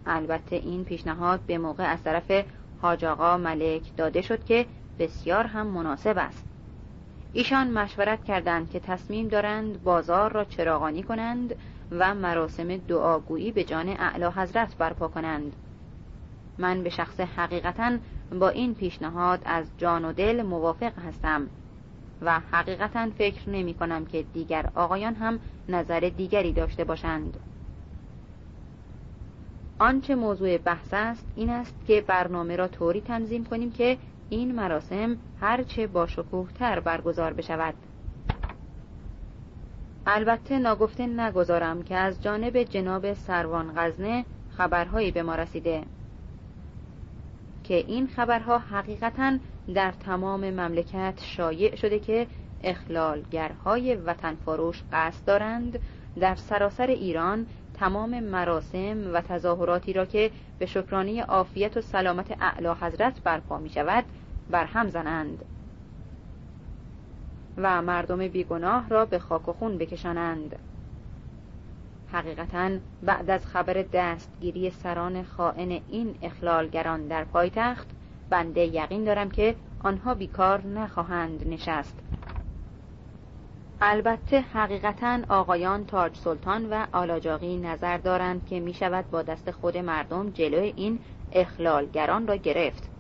[0.07, 2.44] البته این پیشنهاد به موقع از طرف
[2.81, 4.66] حاج آقا ملک داده شد که
[4.99, 6.51] بسیار هم مناسب است.
[7.32, 11.54] ایشان مشورت کردند که تصمیم دارند بازار را چراغانی کنند
[11.90, 15.52] و مراسم دعاگویی به جان اعلی حضرت برپا کنند.
[16.59, 17.98] من به شخص حقیقتا
[18.40, 21.48] با این پیشنهاد از جان و دل موافق هستم
[22.22, 25.38] و حقیقتا فکر نمی کنم که دیگر آقایان هم
[25.68, 27.36] نظر دیگری داشته باشند.
[29.78, 33.98] آنچه موضوع بحث است این است که برنامه را طوری تنظیم کنیم که
[34.32, 36.06] این مراسم هرچه با
[36.59, 37.74] تر برگزار بشود.
[40.06, 44.24] البته ناگفته نگذارم که از جانب جناب سروان غزنه
[44.56, 45.82] خبرهایی به ما رسیده.
[47.64, 49.38] که این خبرها حقیقتا
[49.74, 52.26] در تمام مملکت شایع شده که
[52.64, 55.78] اخلالگرهای وطن فروش قصد دارند
[56.20, 62.68] در سراسر ایران تمام مراسم و تظاهراتی را که به شکرانی عافیت و سلامت اعلی
[62.80, 64.04] حضرت برپا می شود
[64.51, 65.44] برهم زنند.
[67.56, 70.59] و مردم بیگناه را به خاک و خون بکشانند.
[72.12, 72.70] حقیقتا
[73.02, 77.86] بعد از خبر دستگیری سران خائن این اخلالگران در پایتخت
[78.31, 81.98] بنده یقین دارم که آنها بیکار نخواهند نشست.
[83.81, 89.78] البته حقیقتا آقایان تاج سلطان و آلاجاقی نظر دارند که می شود با دست خود
[89.78, 90.98] مردم جلوی این
[91.32, 92.91] اخلالگران را گرفت.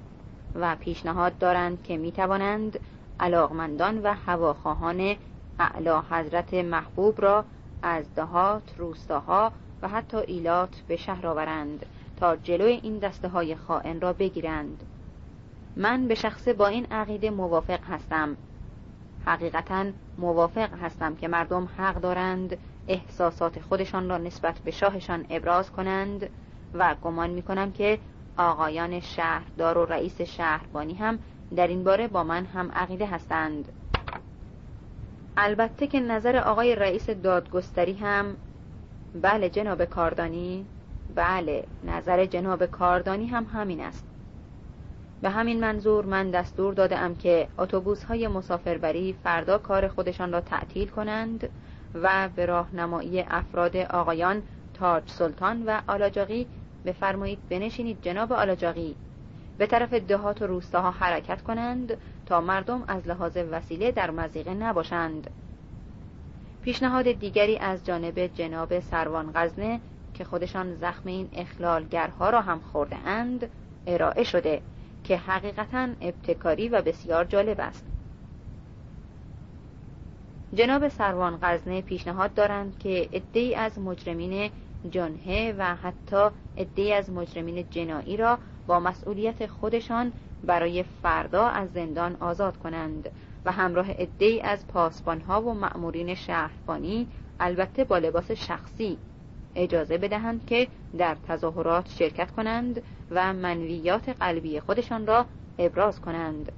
[0.54, 2.78] و پیشنهاد دارند که می توانند
[3.20, 5.16] علاقمندان و هواخواهان
[5.58, 7.44] اعلی حضرت محبوب را
[7.82, 9.52] از دهات، روستاها
[9.82, 14.82] و حتی ایلات به شهر آورند تا جلوی این دسته های خائن را بگیرند.
[15.76, 18.36] من به شخص با این عقیده موافق هستم.
[19.26, 19.84] حقیقتا
[20.18, 22.56] موافق هستم که مردم حق دارند
[22.88, 26.28] احساسات خودشان را نسبت به شاهشان ابراز کنند
[26.74, 27.98] و گمان می کنم که
[28.36, 31.18] آقایان شهردار و رئیس شهربانی هم
[31.56, 33.72] در این باره با من هم عقیده هستند.
[35.36, 38.36] البته که نظر آقای رئیس دادگستری هم
[39.22, 40.66] بله جناب کاردانی
[41.14, 44.06] بله نظر جناب کاردانی هم همین است.
[45.22, 50.40] به همین منظور من دستور داده ام که اتوبوس های مسافربری فردا کار خودشان را
[50.40, 51.48] تعطیل کنند
[51.94, 54.42] و به راهنمایی افراد آقایان
[54.74, 56.46] تاج سلطان و آلاجاقی
[56.86, 58.96] بفرمایید بنشینید جناب آلاجاقی.
[59.58, 61.96] به طرف دهات و روستاها حرکت کنند
[62.26, 65.30] تا مردم از لحاظ وسیله در مزیقه نباشند.
[66.62, 69.80] پیشنهاد دیگری از جانب جناب سروان غزنه
[70.14, 73.50] که خودشان زخم این اخلالگرها را هم خورده اند
[73.86, 74.62] ارائه شده
[75.04, 77.84] که حقیقتا ابتکاری و بسیار جالب است.
[80.54, 84.50] جناب سروان غزنه پیشنهاد دارند که عدهای از مجرمین
[84.90, 86.28] جنه و حتی
[86.58, 90.12] عدهای از مجرمین جنایی را با مسئولیت خودشان
[90.44, 93.08] برای فردا از زندان آزاد کنند
[93.44, 97.06] و همراه عدهای از پاسبانها و مأمورین شهربانی
[97.40, 98.98] البته با لباس شخصی
[99.54, 100.68] اجازه بدهند که
[100.98, 105.26] در تظاهرات شرکت کنند و منویات قلبی خودشان را
[105.58, 106.52] ابراز کنند.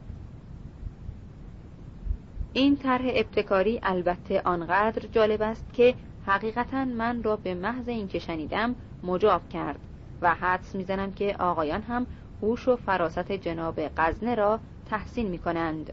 [2.52, 5.94] این طرح ابتکاری البته آنقدر جالب است که
[6.26, 9.78] حقیقتا من را به محض اینکه شنیدم مجاب کرد
[10.22, 12.06] و حدس می‌زنم که آقایان هم
[12.42, 14.60] هوش و فراست جناب قزنه را
[14.90, 15.92] تحسین می کنند.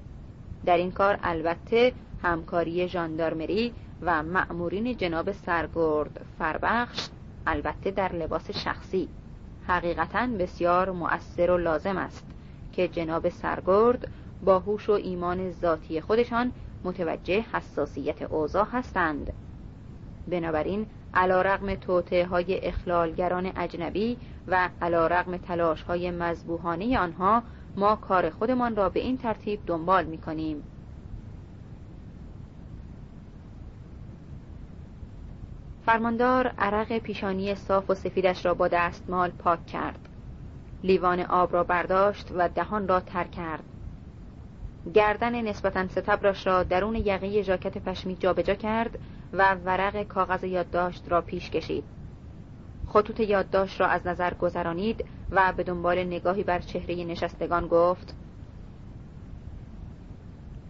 [0.66, 1.94] در این کار البته
[2.24, 7.08] همکاری ژاندارمری و مأمورین جناب سرگرد فربخش
[7.48, 9.10] البته در لباس شخصی
[9.68, 12.26] حقیقتا بسیار مؤثر و لازم است
[12.72, 14.08] که جناب سرگرد
[14.46, 16.52] با هوش و ایمان ذاتی خودشان
[16.84, 19.34] متوجه حساسیت اوضاع هستند
[20.28, 24.18] بنابراین علا رقم توته های اخلالگران اجنبی
[24.48, 27.44] و علا رقم تلاش های مذبوحانه آنها
[27.76, 30.64] ما کار خودمان را به این ترتیب دنبال می کنیم
[35.86, 40.00] فرماندار عرق پیشانی صاف و سفیدش را با دستمال پاک کرد.
[40.84, 43.64] لیوان آب را برداشت و دهان را تر کرد.
[44.94, 49.00] گردن نسبتا ستبرش را درون یقه ژاکت پشمی جابجا کرد
[49.34, 51.84] و ورق کاغذ یادداشت را پیش کشید.
[52.88, 58.16] خطوط یادداشت را از نظر گذرانید و به دنبال نگاهی بر چهره نشستگان گفت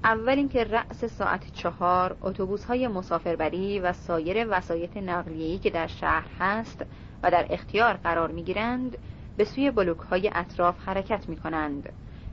[0.03, 6.27] اول اینکه رأس ساعت چهار اتوبوس های مسافربری و سایر وسایط نقلیه‌ای که در شهر
[6.39, 6.85] هست
[7.23, 8.97] و در اختیار قرار می گیرند
[9.37, 11.89] به سوی بلوک های اطراف حرکت می کنند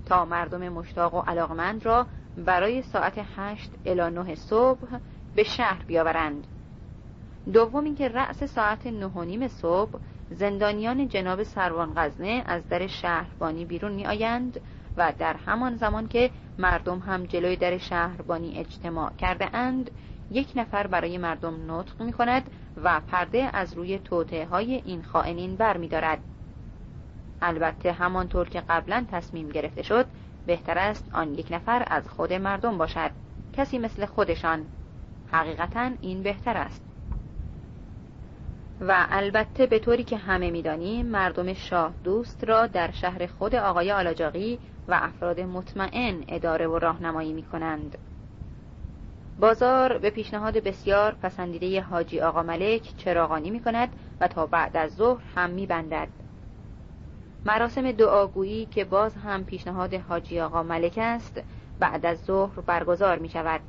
[0.06, 2.06] تا مردم مشتاق و علاقمند را
[2.36, 4.98] برای ساعت هشت الی نه صبح
[5.38, 6.46] به شهر بیاورند
[7.52, 9.98] دوم اینکه رأس ساعت نه و نیم صبح
[10.30, 14.60] زندانیان جناب سروان غزنه از در شهربانی بیرون می آیند
[14.96, 19.90] و در همان زمان که مردم هم جلوی در شهربانی اجتماع کرده اند
[20.30, 22.50] یک نفر برای مردم نطق می کند
[22.84, 26.18] و پرده از روی توته های این خائنین بر می دارد.
[27.42, 30.06] البته همانطور که قبلا تصمیم گرفته شد
[30.46, 33.10] بهتر است آن یک نفر از خود مردم باشد
[33.52, 34.66] کسی مثل خودشان
[35.32, 36.84] حقیقتا این بهتر است
[38.80, 43.92] و البته به طوری که همه می‌دانیم مردم شاه دوست را در شهر خود آقای
[43.92, 47.98] آلاجاقی و افراد مطمئن اداره و راهنمایی می کنند.
[49.40, 53.88] بازار به پیشنهاد بسیار پسندیده حاجی آقا ملک چراغانی می کند
[54.20, 56.08] و تا بعد از ظهر هم می بندد.
[57.46, 61.42] مراسم دعاگویی که باز هم پیشنهاد حاجی آقا ملک است
[61.80, 63.60] بعد از ظهر برگزار می شود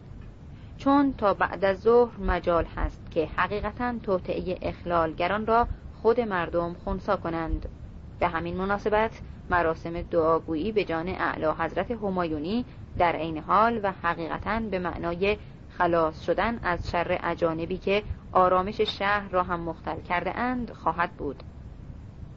[0.80, 5.68] چون تا بعد از ظهر مجال هست که حقیقتا توطعه اخلالگران را
[6.02, 7.70] خود مردم خونسا کنند.
[8.20, 12.66] به همین مناسبت مراسم دعاگویی به جان اعلی حضرت همایونی
[12.98, 15.38] در عین حال و حقیقتا به معنای
[15.78, 21.44] خلاص شدن از شر اجانبی که آرامش شهر را هم مختل کرده اند خواهد بود.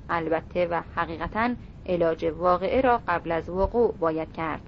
[0.08, 1.50] البته و حقیقتا
[1.86, 4.62] علاج واقعه را قبل از وقوع باید کرد.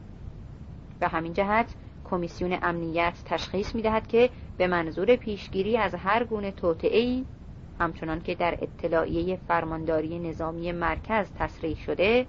[1.01, 1.75] به همین جهت
[2.05, 7.25] کمیسیون امنیت تشخیص می دهد که به منظور پیشگیری از هر گونه توطعه‌ای
[7.81, 12.27] همچنان که در اطلاعیه فرمانداری نظامی مرکز تصریح شده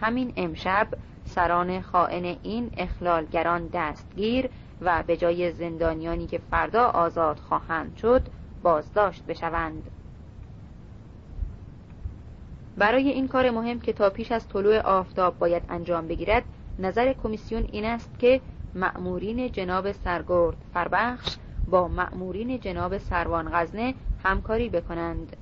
[0.00, 0.88] همین امشب
[1.24, 4.48] سران خائن این اخلالگران دستگیر
[4.80, 8.22] و به جای زندانیانی که فردا آزاد خواهند شد
[8.62, 9.90] بازداشت بشوند.
[12.76, 16.42] برای این کار مهم که تا پیش از طلوع آفتاب باید انجام بگیرد
[16.78, 18.40] نظر کمیسیون این است که
[18.76, 20.56] مأمورین جناب سرگرد.
[20.74, 21.36] فربخش
[21.68, 25.36] با مأمورین جناب سروان غزنه همکاری بکنند.